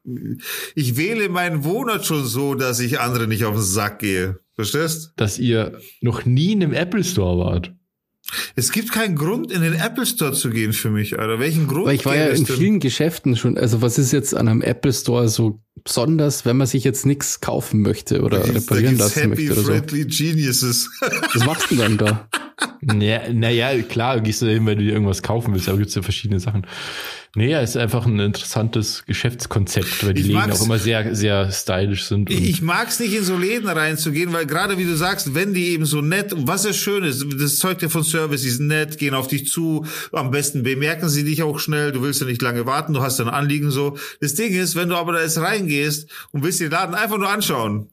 [0.75, 4.41] ich wähle meinen Wohnort schon so, dass ich andere nicht auf den Sack gehe.
[4.55, 5.13] Verstehst?
[5.17, 7.73] Dass ihr noch nie in einem Apple Store wart.
[8.57, 11.39] Es gibt keinen Grund, in den Apple Store zu gehen für mich, Alter.
[11.39, 11.87] Welchen Grund?
[11.87, 12.57] Weil ich war ja in denn?
[12.57, 13.59] vielen Geschäften schon.
[13.59, 17.41] Also was ist jetzt an einem Apple Store so besonders, wenn man sich jetzt nichts
[17.41, 19.73] kaufen möchte oder Da da reparieren gibt's lassen Happy möchte oder so?
[19.73, 20.91] Friendly Geniuses.
[21.33, 22.29] Was machst du denn da?
[22.81, 25.95] Naja, naja, klar, gehst du da hin, weil du dir irgendwas kaufen willst, aber gibt's
[25.95, 26.67] ja verschiedene Sachen.
[27.37, 32.05] Naja, ist einfach ein interessantes Geschäftskonzept, weil die Ich Läden auch immer sehr, sehr stylisch
[32.05, 32.31] sind.
[32.31, 35.85] Ich mag's nicht, in so Läden reinzugehen, weil gerade wie du sagst, wenn die eben
[35.85, 38.99] so nett, und was ja schön ist, das zeugt ja von Service, die sind nett,
[38.99, 42.43] gehen auf dich zu, am besten bemerken sie dich auch schnell, du willst ja nicht
[42.43, 43.99] lange warten, du hast ein Anliegen so.
[44.21, 47.29] Das Ding ist, wenn du aber da jetzt reingehst und willst den Laden einfach nur
[47.29, 47.89] anschauen,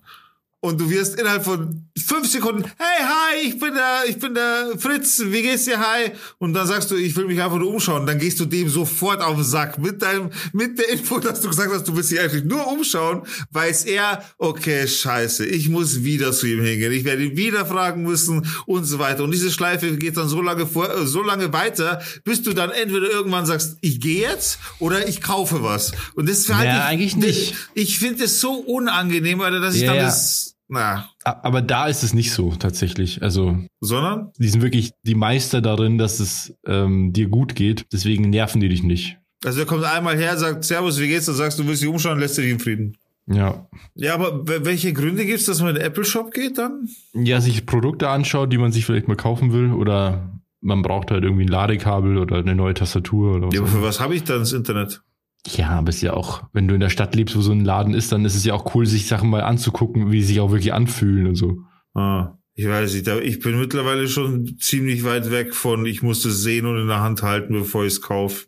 [0.61, 4.73] und du wirst innerhalb von fünf Sekunden, hey, hi, ich bin der, ich bin der
[4.77, 6.11] Fritz, wie geht's dir, hi?
[6.37, 8.05] Und dann sagst du, ich will mich einfach nur umschauen.
[8.05, 11.49] Dann gehst du dem sofort auf den Sack mit deinem, mit der Info, dass du
[11.49, 16.31] gesagt hast, du willst dich eigentlich nur umschauen, weiß er, okay, scheiße, ich muss wieder
[16.31, 16.91] zu ihm hingehen.
[16.91, 19.23] Ich werde ihn wieder fragen müssen und so weiter.
[19.23, 22.69] Und diese Schleife geht dann so lange vor, äh, so lange weiter, bis du dann
[22.69, 25.91] entweder irgendwann sagst, ich gehe jetzt oder ich kaufe was.
[26.13, 27.55] Und das Ja, ich, eigentlich nicht.
[27.73, 30.03] Ich finde es so unangenehm, Alter, dass ich Ja, dann ja.
[30.03, 33.21] das, na, Aber da ist es nicht so, tatsächlich.
[33.21, 34.31] Also, sondern?
[34.37, 37.87] die sind wirklich die Meister darin, dass es ähm, dir gut geht.
[37.91, 39.17] Deswegen nerven die dich nicht.
[39.43, 41.25] Also er kommt einmal her, sagt Servus, wie geht's?
[41.25, 42.95] Dann sagst du, willst dich umschauen, lässt dich in Frieden.
[43.27, 43.67] Ja.
[43.95, 46.87] Ja, aber welche Gründe gibt's, dass man in den Apple Shop geht dann?
[47.13, 51.25] Ja, sich Produkte anschaut, die man sich vielleicht mal kaufen will oder man braucht halt
[51.25, 53.53] irgendwie ein Ladekabel oder eine neue Tastatur oder was.
[53.55, 55.01] Ja, aber für was habe ich dann das Internet?
[55.47, 57.65] Ja, aber es ist ja auch, wenn du in der Stadt lebst, wo so ein
[57.65, 60.39] Laden ist, dann ist es ja auch cool, sich Sachen mal anzugucken, wie sie sich
[60.39, 61.57] auch wirklich anfühlen und so.
[61.93, 66.41] Ah, ich weiß nicht, ich bin mittlerweile schon ziemlich weit weg von, ich muss das
[66.41, 68.45] sehen und in der Hand halten, bevor ich es kaufe.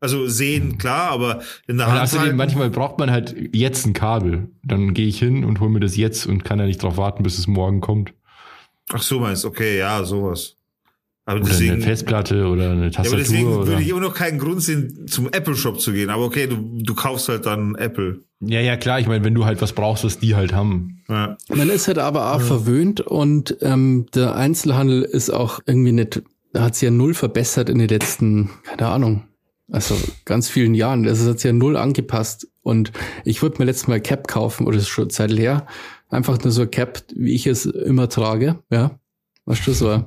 [0.00, 2.36] Also sehen, klar, aber in der Hand außerdem, halten.
[2.36, 4.50] manchmal braucht man halt jetzt ein Kabel.
[4.62, 7.22] Dann gehe ich hin und hole mir das jetzt und kann ja nicht drauf warten,
[7.22, 8.12] bis es morgen kommt.
[8.92, 10.56] Ach so meinst, okay, ja, sowas.
[11.26, 13.18] Aber Oder deswegen, eine Festplatte oder eine ja, aber Tastatur.
[13.18, 16.10] deswegen oder würde ich immer noch keinen Grund sehen, zum Apple Shop zu gehen.
[16.10, 18.20] Aber okay, du, du kaufst halt dann Apple.
[18.40, 19.00] ja, ja, klar.
[19.00, 21.02] Ich meine, wenn du halt was brauchst, was die halt haben.
[21.08, 21.38] Ja.
[21.48, 26.22] Man ist halt aber auch verwöhnt und ähm, der Einzelhandel ist auch irgendwie nicht,
[26.54, 29.24] hat sich ja null verbessert in den letzten, keine Ahnung,
[29.72, 29.96] also
[30.26, 31.06] ganz vielen Jahren.
[31.08, 32.48] Also es hat sich ja null angepasst.
[32.62, 32.92] Und
[33.24, 35.66] ich würde mir letztes Mal Cap kaufen, oder das ist schon Zeit her.
[36.10, 38.58] Einfach nur so Cap, wie ich es immer trage.
[38.70, 38.98] Ja.
[39.46, 40.04] Weißt du, so ein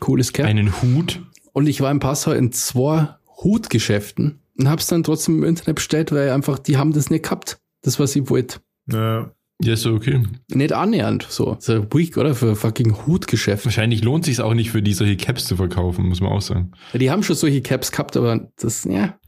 [0.00, 0.46] cooles Cap.
[0.46, 1.22] Einen Hut.
[1.52, 3.08] Und ich war im Passau in zwei
[3.42, 7.58] Hutgeschäften und hab's dann trotzdem im Internet bestellt, weil einfach, die haben das nicht gehabt.
[7.82, 8.58] Das, was ich wollte.
[8.90, 9.32] Ja.
[9.62, 10.22] Ja, ist so okay.
[10.52, 11.56] Nicht annähernd, so.
[11.60, 12.34] So weak, oder?
[12.34, 13.64] Für fucking Hutgeschäft.
[13.64, 16.72] Wahrscheinlich lohnt sich auch nicht für die solche Caps zu verkaufen, muss man auch sagen.
[16.92, 19.18] Ja, die haben schon solche Caps gehabt, aber das, ja,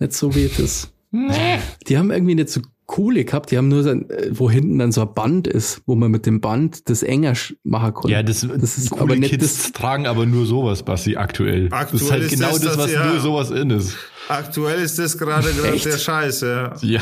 [0.00, 0.92] nicht so wie das.
[1.12, 2.60] Die haben irgendwie nicht so
[2.92, 5.80] coole gehabt, die haben nur, so, ein- äh, wo hinten dann so ein Band ist,
[5.86, 7.32] wo man mit dem Band das enger
[7.64, 8.12] machen konnte.
[8.12, 11.70] Ja, das, das ist coole aber nicht Kids das, tragen aber nur sowas, Basti, aktuell.
[11.70, 13.06] das ist Aktuell halt ist genau das das, was ja.
[13.06, 13.96] nur sowas in ist.
[14.28, 16.74] Aktuell ist das gerade der Scheiß, ja.
[16.82, 17.00] Ja.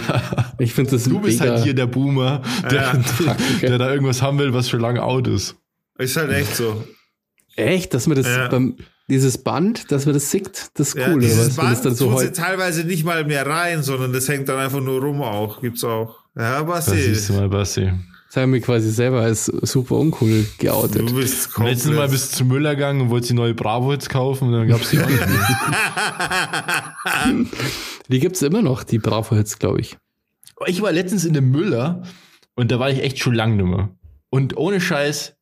[0.58, 3.36] ich finde das Du bist mega, halt hier der Boomer, der, Ja.
[3.60, 5.56] der da irgendwas haben will, was schon lange out ist.
[5.98, 6.84] Ist halt echt so.
[7.56, 8.48] echt, dass man das Ja.
[8.48, 8.76] beim,
[9.10, 11.38] dieses Band, dass man das sieht, das ist Ja, cool, dieses?
[11.38, 14.28] Wenn das Band dann so tut sie heute, teilweise nicht mal mehr rein, sondern das
[14.28, 15.60] hängt dann einfach nur rum auch.
[15.60, 16.20] Gibt's auch.
[16.36, 17.92] Ja, Das siehst du Basti, mal, Basti.
[18.28, 21.10] das haben wir quasi selber als super uncool geoutet.
[21.10, 21.76] du bist komplett...
[21.76, 24.52] letztes Mal bist du zum Müller gegangen und wolltest die neue Bravo jetzt kaufen und
[24.54, 25.20] dann gab's die auch nicht.
[28.08, 29.96] Die gibt's immer noch, die Bravo-Hits, glaube ich.
[30.66, 32.02] Ich war letztens in dem Müller
[32.54, 33.90] und da war ich echt schon lang nimmer.
[34.30, 35.34] Und ohne Scheiß,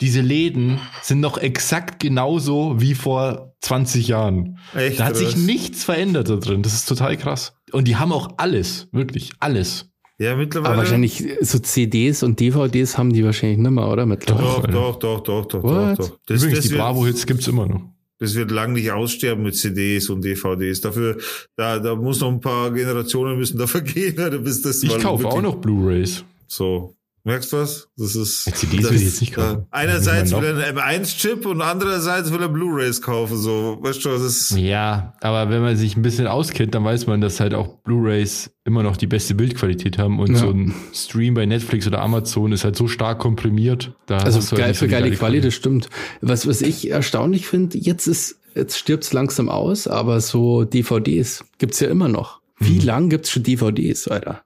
[0.00, 4.58] diese Läden sind noch exakt genauso wie vor 20 Jahren.
[4.74, 5.36] Echt, Da hat sich was?
[5.36, 6.62] nichts verändert da drin.
[6.62, 7.54] Das ist total krass.
[7.72, 9.90] Und die haben auch alles, wirklich alles.
[10.18, 10.72] Ja, mittlerweile.
[10.74, 14.06] Aber wahrscheinlich so CDs und DVDs haben die wahrscheinlich nicht mehr, oder?
[14.06, 14.72] Mittlerweile.
[14.72, 15.98] Doch, doch, doch, doch, doch, doch, What?
[15.98, 16.18] doch.
[16.26, 17.82] Das, Übrigens, das die Bravo-Hits gibt's immer noch.
[18.18, 20.80] das wird lang nicht aussterben mit CDs und DVDs.
[20.80, 21.18] Dafür,
[21.56, 25.42] da, da muss noch ein paar Generationen müssen da vergehen, bis das Ich kaufe auch
[25.42, 26.24] noch Blu-Rays.
[26.46, 26.95] So.
[27.26, 27.88] Merkst du was?
[27.96, 28.44] Das ist.
[28.56, 29.62] CDs das, will ich jetzt nicht kaufen.
[29.62, 33.78] äh, Einerseits will er einen M1-Chip und andererseits will er Blu-Rays kaufen, so.
[33.80, 34.50] Weißt du, das ist.
[34.56, 38.52] Ja, aber wenn man sich ein bisschen auskennt, dann weiß man, dass halt auch Blu-Rays
[38.64, 40.36] immer noch die beste Bildqualität haben und Ja.
[40.38, 43.92] so ein Stream bei Netflix oder Amazon ist halt so stark komprimiert.
[44.06, 45.88] Da Also halt geil so für die geile Qualität, das stimmt.
[46.20, 51.80] Was, was ich erstaunlich finde, jetzt ist, jetzt stirbt's langsam aus, aber so DVDs gibt's
[51.80, 52.40] ja immer noch.
[52.60, 52.84] Wie Mhm.
[52.86, 54.42] lang gibt's schon DVDs, Alter?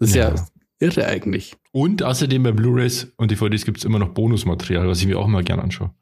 [0.00, 0.46] Das ist ja, Ja.
[0.80, 1.54] Irre eigentlich.
[1.72, 5.26] Und außerdem bei Blu-rays und DVDs gibt es immer noch Bonusmaterial, was ich mir auch
[5.28, 5.92] mal gern anschaue.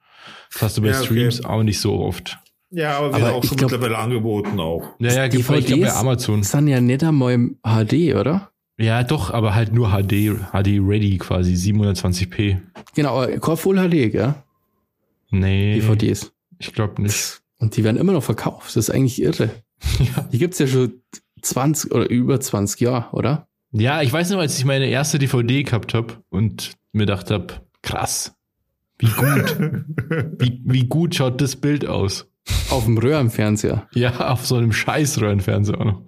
[0.52, 1.04] Das hast du bei Ja, okay.
[1.06, 2.38] Streams auch nicht so oft.
[2.70, 4.94] Ja, aber wird Aber auch schon glaub- mittlerweile angeboten auch.
[4.98, 6.40] Ja, ja, gibt ich glaub, bei Amazon.
[6.40, 8.50] Das sind ja nicht einmal im HD, oder?
[8.78, 12.60] Ja, doch, aber halt nur HD, HD ready quasi, 720p.
[12.94, 14.34] Genau, aber kein Full HD, gell?
[15.30, 16.32] Nee, DVDs.
[16.58, 17.40] ich glaube nicht.
[17.58, 18.68] Und die werden immer noch verkauft.
[18.68, 19.50] Das ist eigentlich irre.
[20.00, 20.22] Ja.
[20.32, 21.02] Die gibt's ja schon
[21.42, 23.47] 20 oder über 20 Jahre, oder?
[23.72, 27.46] Ja, ich weiß noch, als ich meine erste DVD gehabt habe und mir gedacht habe,
[27.82, 28.34] krass,
[28.98, 29.58] wie gut,
[30.38, 32.26] wie, wie gut schaut das Bild aus.
[32.70, 33.86] Auf dem Röhrenfernseher.
[33.92, 36.02] Ja, auf so einem Scheißröhrenfernseher auch noch.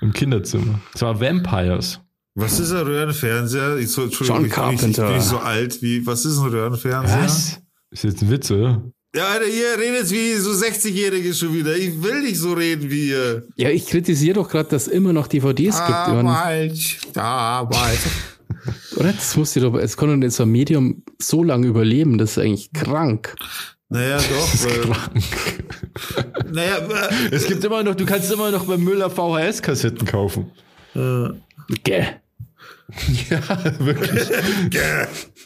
[0.00, 0.80] Im Kinderzimmer.
[0.92, 2.00] Das war Vampires.
[2.34, 3.76] Was ist ein Röhrenfernseher?
[3.76, 5.06] Ich so, Entschuldigung, John ich bin, nicht, ich Carpenter.
[5.08, 6.06] bin nicht so alt wie.
[6.06, 7.24] Was ist ein Röhrenfernseher?
[7.90, 8.82] Ist jetzt ein Witz, oder?
[9.14, 11.76] Ja, Alter, ihr redet wie so 60-Jährige schon wieder.
[11.76, 13.42] Ich will nicht so reden wie ihr.
[13.56, 15.88] Ja, ich kritisiere doch gerade, dass es immer noch DVDs gibt.
[15.90, 17.98] Ich meine, Damals, damals.
[18.96, 19.12] oder?
[19.12, 22.16] Das muss dir doch, es kann doch nicht so ein Medium so lange überleben.
[22.16, 23.34] Das ist eigentlich krank.
[23.90, 24.64] naja, doch.
[24.64, 26.44] Weil, Krank.
[26.50, 26.78] naja,
[27.30, 30.50] Es gibt immer noch, du kannst immer noch bei Müller VHS-Kassetten kaufen.
[30.94, 31.28] äh,
[31.84, 32.04] Gäh.
[33.30, 33.40] Ja,
[33.78, 34.28] wirklich.
[34.70, 34.78] gäh.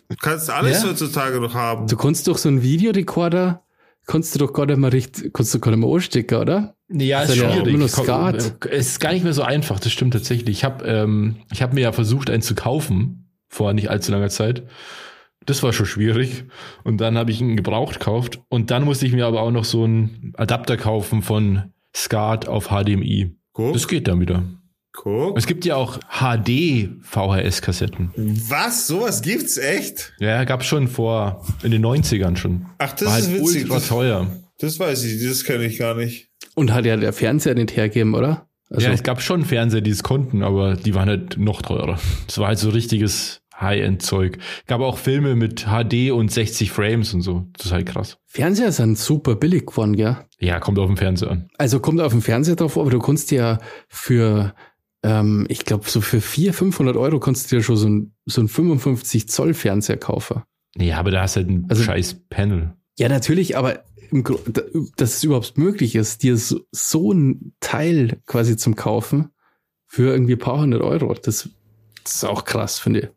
[0.08, 0.88] Du kannst alles Ja?
[0.90, 1.86] heutzutage noch haben.
[1.86, 3.62] Du kannst doch so einen Videorekorder,
[4.06, 6.74] kannst du doch gar nicht mal richtig, kannst du gar nicht mal anstecken, oder?
[6.88, 7.74] Ja, Das ist ist ja schwierig.
[7.74, 8.66] immer Skat.
[8.70, 10.56] Es ist gar nicht mehr so einfach, das stimmt tatsächlich.
[10.58, 14.28] Ich habe ähm, ich hab mir ja versucht, einen zu kaufen, vor nicht allzu langer
[14.28, 14.64] Zeit.
[15.44, 16.44] Das war schon schwierig.
[16.82, 18.40] Und dann habe ich ihn gebraucht gekauft.
[18.48, 22.68] Und dann musste ich mir aber auch noch so einen Adapter kaufen von SCART auf
[22.68, 23.36] HDMI.
[23.52, 24.42] Guck, Das geht dann wieder.
[24.96, 25.38] Guck.
[25.38, 28.10] Es gibt ja auch HD-VHS-Kassetten.
[28.48, 28.86] Was?
[28.86, 30.12] Sowas gibt's echt?
[30.18, 32.66] Ja, gab's schon vor, in den 90ern schon.
[32.78, 33.64] Ach, das War halt ist witzig.
[33.70, 34.26] ultra teuer.
[34.58, 36.28] das weiß ich, das kenne ich gar nicht.
[36.54, 38.48] Und hat ja der Fernseher nicht hergeben, oder?
[38.70, 41.98] Also, ja, es gab schon Fernseher, die es konnten, aber die waren halt noch teurer.
[42.26, 44.38] Es war halt so richtiges High-End-Zeug.
[44.66, 47.46] Gab auch Filme mit HD und 60 Frames und so.
[47.56, 48.18] Das ist halt krass.
[48.26, 50.16] Fernseher sind super billig geworden, gell?
[50.40, 51.48] Ja, kommt auf den Fernseher an.
[51.56, 54.52] Also kommt auf den Fernseher drauf, aber du kannst ja für,
[55.06, 58.40] ähm, ich glaube, so für 400, 500 Euro kannst du dir schon so ein, so
[58.40, 60.42] ein 55 Zoll Fernseher kaufen.
[60.76, 62.74] Ja, aber da hast du halt ein Also- scheiß Panel.
[62.98, 64.24] Ja, natürlich, aber im,
[64.96, 69.30] dass es überhaupt möglich ist, dir so, so ein Teil quasi zum Kaufen
[69.86, 71.48] für irgendwie ein paar hundert Euro, das,
[72.04, 73.08] das ist auch krass, finde ich,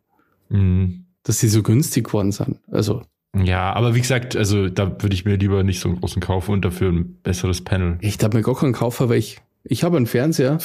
[0.56, 1.06] Mhm.
[1.22, 2.58] dass die so günstig geworden sind.
[2.70, 3.02] Also,
[3.36, 6.52] Ja, aber wie gesagt, also da würde ich mir lieber nicht so einen großen kaufen
[6.52, 7.98] und dafür ein besseres Panel.
[8.00, 10.58] ich habe mir gar keinen Kaufer, weil ich, ich habe einen Fernseher.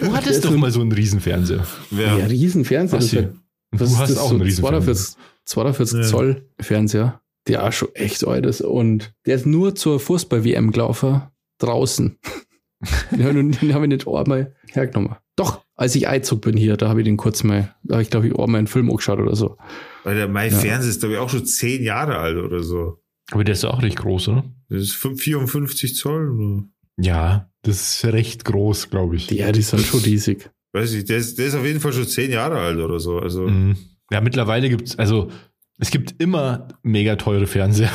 [0.00, 1.66] Du hattest doch mal so einen Riesenfernseher.
[1.90, 2.18] Wer?
[2.18, 3.32] Ja, Riesenfernseher.
[3.70, 4.18] Was das Was du ist hast das?
[4.18, 4.94] auch so einen Riesenfernseher.
[4.94, 6.04] 42, 42 Ja.
[6.06, 8.60] Zoll Fernseher, der auch schon echt alt ist.
[8.60, 11.22] Und der ist nur zur Fußball-WM gelaufen,
[11.58, 12.18] draußen.
[13.10, 15.16] den habe ich, den hab ich nicht einmal hergenommen.
[15.36, 18.10] Doch, als ich einzug bin hier, da habe ich den kurz mal, da habe ich
[18.10, 19.56] glaube ich einmal einen Film angeschaut oder so.
[20.04, 20.58] Weil der mein Ja.
[20.58, 22.98] Fernseher ist, glaube ich, auch schon zehn Jahre alt oder so.
[23.30, 24.44] Aber der ist auch recht groß, oder?
[24.68, 26.30] Das ist 5 54 Zoll.
[26.30, 26.64] oder?
[27.02, 29.30] Ja, das ist recht groß, glaube ich.
[29.30, 30.50] Ja, die sind schon riesig.
[30.72, 33.18] Weiß ich, der ist, der ist auf jeden Fall schon zehn Jahre alt oder so.
[33.18, 33.76] Also, Mhm.
[34.10, 35.30] Ja, mittlerweile gibt's also
[35.78, 37.90] es gibt immer mega teure Fernseher.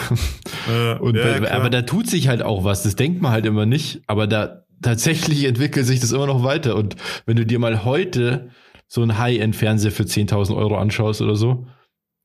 [0.70, 1.52] äh, Und ja, bei, klar.
[1.52, 2.84] aber da tut sich halt auch was.
[2.84, 4.02] Das denkt man halt immer nicht.
[4.08, 6.76] Aber da tatsächlich entwickelt sich das immer noch weiter.
[6.76, 6.96] Und
[7.26, 8.50] wenn du dir mal heute
[8.88, 11.68] so einen High-End-Fernseher für 10.000 Euro anschaust oder so,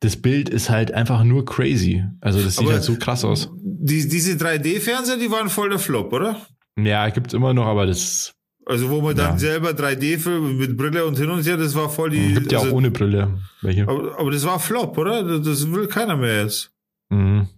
[0.00, 2.02] das Bild ist halt einfach nur crazy.
[2.20, 3.50] Also das sieht Aber- halt so krass aus.
[3.62, 6.40] die, diese 3D-Fernseher, die waren voll der Flop, oder?
[6.78, 8.34] Ja, gibt's immer noch, aber das
[8.66, 9.38] Also wo man dann Ja.
[9.38, 12.34] selber 3D-Film mit Brille und hin und her, das war voll die.
[12.34, 13.82] gibt ja auch also, ohne Brille welche.
[13.88, 15.22] aber, aber das war Flop, oder?
[15.24, 16.70] Das- Das will keiner mehr jetzt.
[17.10, 17.48] Mhm.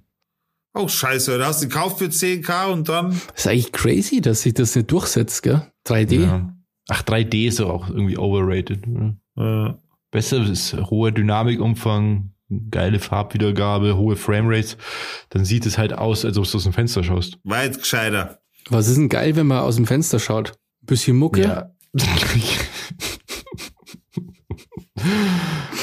[0.77, 3.12] Oh, scheiße, da hast du gekauft für 10k und dann.
[3.37, 5.62] ist eigentlich crazy, dass sich das nicht durchsetzt, gell?
[5.87, 6.23] 3D.
[6.25, 6.53] Ja.
[6.89, 8.85] Ach, 3D ist doch auch irgendwie overrated.
[8.89, 9.69] oder?
[9.71, 9.75] Äh,
[10.11, 12.33] Besser ist hoher Dynamikumfang,
[12.71, 14.77] geile Farbwiedergabe, hohe Framerates.
[15.31, 17.39] Dann sieht es halt aus, als ob du aus dem Fenster schaust.
[17.45, 18.41] weit gescheiter.
[18.71, 20.53] Was ist denn geil, wenn man aus dem Fenster schaut?
[20.83, 21.43] Bisschen Mucke?
[21.43, 21.71] Ja.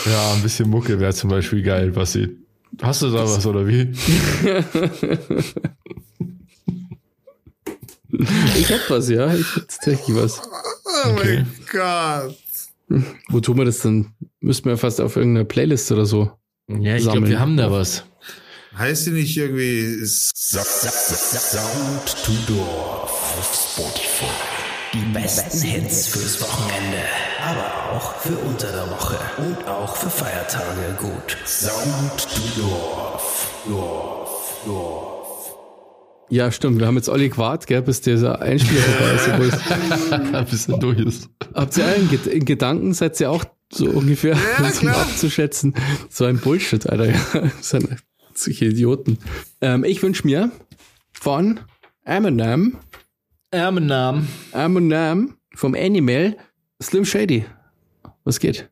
[0.06, 2.38] ja, ein bisschen Mucke wäre zum Beispiel geil, Basti.
[2.82, 3.92] Hast du da was oder wie?
[8.58, 9.34] Ich hab was, ja.
[9.34, 10.42] Ich hab tatsächlich was.
[10.44, 11.46] Oh Okay.
[11.46, 12.38] mein Gott.
[13.30, 14.08] Wo tun wir das denn?
[14.42, 16.32] Müssten wir fast auf irgendeiner Playlist oder so.
[16.68, 18.06] Ja, ich glaube, wir haben da was.
[18.78, 20.02] Heißt die nicht irgendwie.
[20.02, 24.26] s- Sound to Dorf auf Spotify.
[24.94, 26.98] Die besten Hits fürs Wochenende,
[27.42, 31.38] aber auch für unter der Woche und auch für Feiertage gut.
[31.46, 35.56] Sound to Dorf, Dorf, Dorf.
[36.30, 36.80] Ja, stimmt.
[36.80, 39.28] Wir haben jetzt Olli gewartet, gell, bis dieser Einspieler vorbei ist.
[39.30, 41.30] obwohl es- Bis er durch ist.
[41.54, 43.44] Habt ihr allen Ged- in Gedanken, seid ihr auch
[43.74, 44.96] So ungefähr, Ja, klar.
[45.02, 45.74] abzuschätzen.
[46.10, 47.14] So ein Bullshit, Alter.
[47.62, 47.90] Sind
[48.38, 49.18] solche Idioten.
[49.62, 50.52] Ähm, ich wünsche mir
[51.12, 51.60] von
[52.04, 52.78] Eminem,
[53.52, 54.28] Eminem.
[54.54, 56.38] Eminem vom Animal,
[56.82, 57.46] Slim Shady.
[58.24, 58.70] Was geht?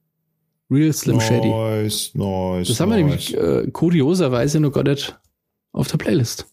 [0.72, 1.50] Real Slim Shady.
[1.50, 2.68] Nice, nice.
[2.68, 3.32] Das haben wir nice.
[3.32, 5.18] nämlich äh, kurioserweise noch gar nicht
[5.72, 6.48] auf der Playlist.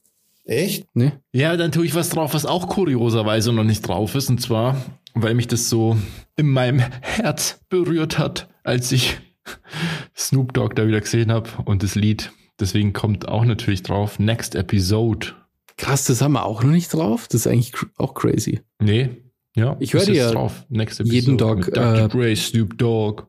[0.45, 0.95] Echt?
[0.95, 1.21] Ne?
[1.33, 4.31] Ja, dann tue ich was drauf, was auch kurioserweise noch nicht drauf ist.
[4.31, 4.81] Und zwar,
[5.15, 5.97] weil mich das so
[6.37, 9.19] in meinem Herz berührt hat, als ich
[10.17, 12.33] Snoop Dogg da wieder gesehen habe und das Lied.
[12.59, 15.29] Deswegen kommt auch natürlich drauf Next Episode.
[15.77, 17.29] Krass, das haben wir auch noch nicht drauf.
[17.29, 18.61] Das ist eigentlich auch crazy.
[18.81, 19.11] Nee,
[19.55, 19.77] ja.
[19.79, 20.65] Ich höre dir drauf.
[20.69, 21.95] Next jeden Tag, Dr.
[21.95, 23.25] äh, Dre, Snoop Dogg.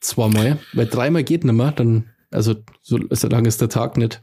[0.00, 0.58] Zweimal.
[0.72, 4.22] Weil dreimal geht nicht mehr, dann, also so, so lange ist der Tag nicht.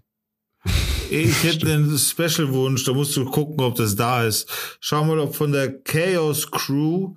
[1.10, 4.78] Ich hätte einen Special-Wunsch, da musst du gucken, ob das da ist.
[4.82, 7.16] Schau mal, ob von der Chaos Crew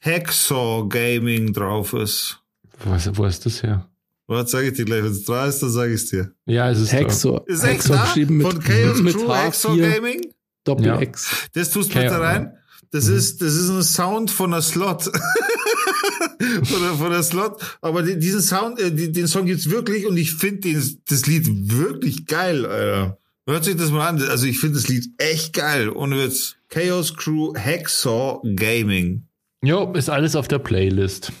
[0.00, 2.38] Hacksaw Gaming drauf ist.
[2.84, 3.89] Was, wo ist das her?
[4.30, 5.02] Was sage ich dir gleich?
[5.02, 6.32] Wenn es da ist, dann sage ich es dir.
[6.46, 6.98] Ja, es ist da.
[6.98, 7.48] Hexor.
[7.48, 8.04] Ist echt Hexor da?
[8.04, 10.20] geschrieben Von Chaos mit Crew Hacksaw H4 Gaming?
[10.62, 11.00] Doppel Ja.
[11.00, 11.48] X.
[11.52, 12.52] Das tust du bitte rein.
[12.92, 15.02] Das ist, das ist ein Sound von der Slot.
[16.62, 17.60] von, der, von der Slot.
[17.80, 21.48] Aber die, diesen Sound, äh, die, den Song gibt's wirklich und ich finde das Lied
[21.68, 23.18] wirklich geil, Alter.
[23.48, 24.22] Hört sich das mal an.
[24.22, 25.90] Also ich finde das Lied echt geil.
[25.90, 26.54] Ohne Witz.
[26.68, 29.26] Chaos Crew Hacksaw Gaming.
[29.64, 31.32] Jo, ist alles auf der Playlist.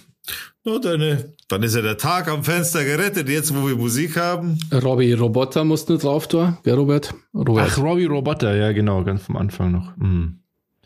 [0.62, 1.32] Nur deine.
[1.48, 4.58] Dann ist ja der Tag am Fenster gerettet, jetzt wo wir Musik haben.
[4.70, 6.58] Robbie Roboter musst du drauf tun.
[6.64, 7.14] Wer Robert?
[7.32, 7.70] Robert.
[7.70, 9.96] Ach, Robbie Roboter, ja genau, ganz vom Anfang noch.
[9.96, 10.38] Hm.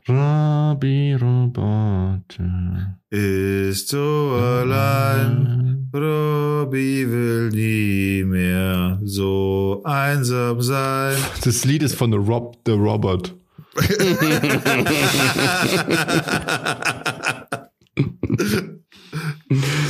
[0.09, 2.99] Robbie Roboter.
[3.11, 5.91] Ist so allein.
[5.93, 11.17] Robbie will nie mehr so einsam sein.
[11.45, 13.35] Das Lied ist von Rob the Robot.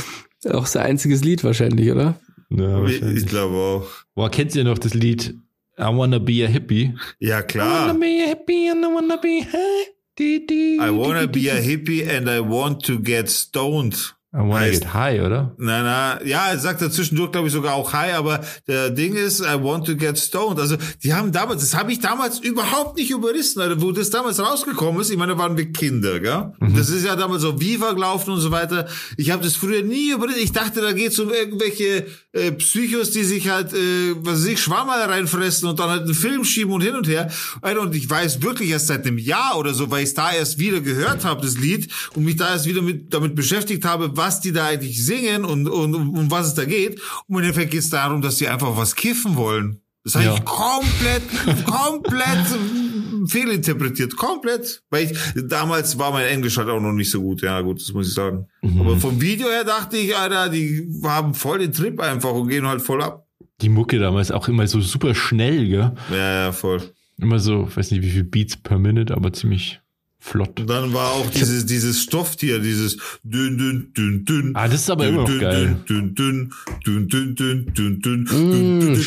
[0.51, 2.19] Auch sein einziges Lied wahrscheinlich, oder?
[2.49, 3.25] Ja, ich wahrscheinlich.
[3.25, 3.87] glaube auch.
[4.13, 5.35] Boah, kennt ihr noch das Lied
[5.77, 6.93] I wanna be a hippie?
[7.19, 7.93] Ja, I wanna klar.
[7.95, 9.91] be a hippie and I wanna be high.
[10.17, 14.15] I wanna be a hippie and I want to get stoned.
[14.35, 15.55] I wanna heißt- get high, oder?
[15.57, 19.13] Na, na, ja, er sagt er zwischendurch, glaube ich, sogar auch hi, aber der Ding
[19.15, 20.59] ist, I want to get stoned.
[20.59, 24.39] Also, die haben damals, das habe ich damals überhaupt nicht überrissen, Alter, wo das damals
[24.41, 25.09] rausgekommen ist.
[25.09, 26.51] Ich meine, da waren wir Kinder, gell?
[26.75, 28.87] Das ist ja damals auf Viva gelaufen und so weiter.
[29.15, 30.41] Ich habe das früher nie überrissen.
[30.41, 34.61] Ich dachte, da geht's um irgendwelche äh, Psychos, die sich halt, äh, was weiß ich,
[34.61, 37.29] Schwammerl reinfressen und dann halt einen Film schieben und hin und her.
[37.61, 40.59] Alter, und ich weiß wirklich erst seit einem Jahr oder so, weil ich da erst
[40.59, 44.24] wieder gehört habe, das Lied, und mich da erst wieder mit, damit beschäftigt habe, was
[44.41, 46.99] die da eigentlich singen und, und um, was es da geht.
[47.27, 49.81] Und im Endeffekt geht es darum, dass die einfach was kiffen wollen.
[50.03, 50.35] Das habe Ja.
[50.35, 52.45] ich komplett, komplett
[53.27, 54.15] fehlinterpretiert.
[54.15, 54.81] Komplett.
[54.89, 55.17] Weil ich,
[55.47, 57.41] damals war mein Englisch halt auch noch nicht so gut.
[57.41, 58.47] Ja, gut, das muss ich sagen.
[58.79, 62.67] Aber vom Video her dachte ich, Alter, die haben voll den Trip einfach und gehen
[62.67, 63.25] halt voll ab.
[63.61, 65.93] Die Mucke damals auch immer so super schnell, gell?
[66.11, 66.81] Ja, ja, voll.
[67.17, 69.79] Immer so, weiß nicht wie viel Beats per Minute, aber ziemlich
[70.25, 70.59] flott.
[70.59, 74.51] Und dann war auch dieses, dieses Stofftier, dieses dünn, dünn, dünn, dünn.
[74.55, 75.77] Ah, das ist aber immer noch geil.
[75.87, 76.51] Dünn, dünn,
[76.85, 78.97] dünn, dünn, dünn, dünn, dünn, dünn,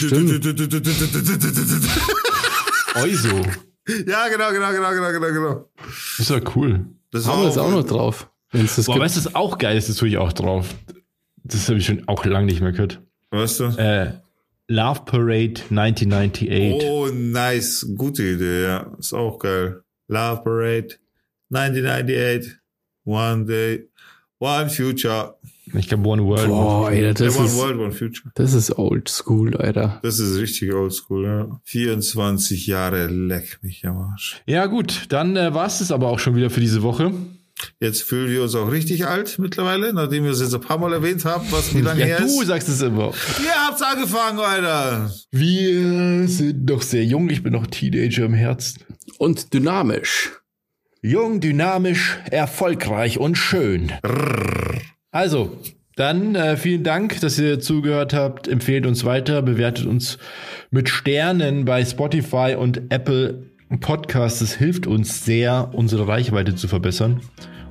[2.94, 3.42] Euso.
[4.06, 5.70] Ja, genau, genau, genau, genau, genau, genau.
[5.80, 6.86] Das ist ja cool.
[7.10, 8.30] Das haben wir jetzt auch noch drauf.
[8.52, 10.74] Wenn's das Boah, weißt du, ist auch geil, ist das tue ich auch drauf.
[11.42, 13.02] Das habe ich schon auch lange nicht mehr gehört.
[13.30, 13.64] Weißt du?
[13.76, 14.12] Äh,
[14.68, 16.82] Love Parade 1998.
[16.82, 17.86] Oh, nice.
[17.96, 18.92] Gute Idee, ja.
[18.98, 19.82] Ist auch geil.
[20.08, 20.88] Love Parade
[21.51, 22.57] 1998,
[23.05, 23.88] One Day,
[24.38, 25.34] One Future.
[25.74, 26.49] Ich glaube One World.
[26.49, 28.30] Boah, Alter, das ja, One ist, World, One Future.
[28.34, 29.99] das ist old school, Alter.
[30.03, 31.61] Das ist richtig oldschool, ja.
[31.64, 34.40] 24 Jahre, leck mich am Arsch.
[34.46, 37.12] Ja gut, dann äh, war es das aber auch schon wieder für diese Woche.
[37.80, 40.92] Jetzt fühlen wir uns auch richtig alt mittlerweile, nachdem wir es jetzt ein paar Mal
[40.92, 42.46] erwähnt haben, was wie lange Ja, her du ist.
[42.46, 43.12] sagst es immer.
[43.44, 45.11] Ihr habt's angefangen, Alter.
[45.32, 48.82] Wir sind noch sehr jung, ich bin noch Teenager im Herzen.
[49.18, 50.30] Und dynamisch.
[51.03, 53.92] Jung, dynamisch, erfolgreich und schön.
[55.12, 55.57] Also,
[55.94, 58.49] dann äh, vielen Dank, dass ihr zugehört habt.
[58.49, 60.18] Empfehlt uns weiter, bewertet uns
[60.72, 64.40] mit Sternen bei Spotify und Apple Podcasts.
[64.40, 67.20] Das hilft uns sehr, unsere Reichweite zu verbessern.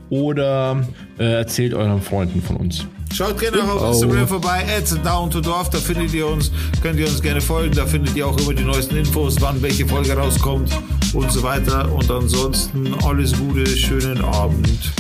[0.09, 0.81] Oder
[1.19, 2.85] äh, erzählt euren Freunden von uns.
[3.13, 6.51] Schaut gerne auch auf Instagram vorbei, at down to dorf, da findet ihr uns,
[6.81, 9.85] könnt ihr uns gerne folgen, da findet ihr auch immer die neuesten Infos, wann welche
[9.87, 10.69] Folge rauskommt
[11.13, 11.91] und so weiter.
[11.91, 14.91] Und ansonsten alles Gute, schönen Abend.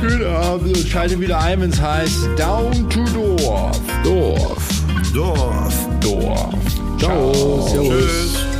[0.00, 3.80] Schönen Abend und schaltet wieder ein, wenn es heißt Down to Dorf.
[4.02, 4.68] Dorf.
[5.14, 5.88] Dorf.
[6.00, 6.54] Dorf.
[6.98, 7.68] Ciao.
[7.68, 7.88] Servus.
[7.88, 8.51] Tschüss.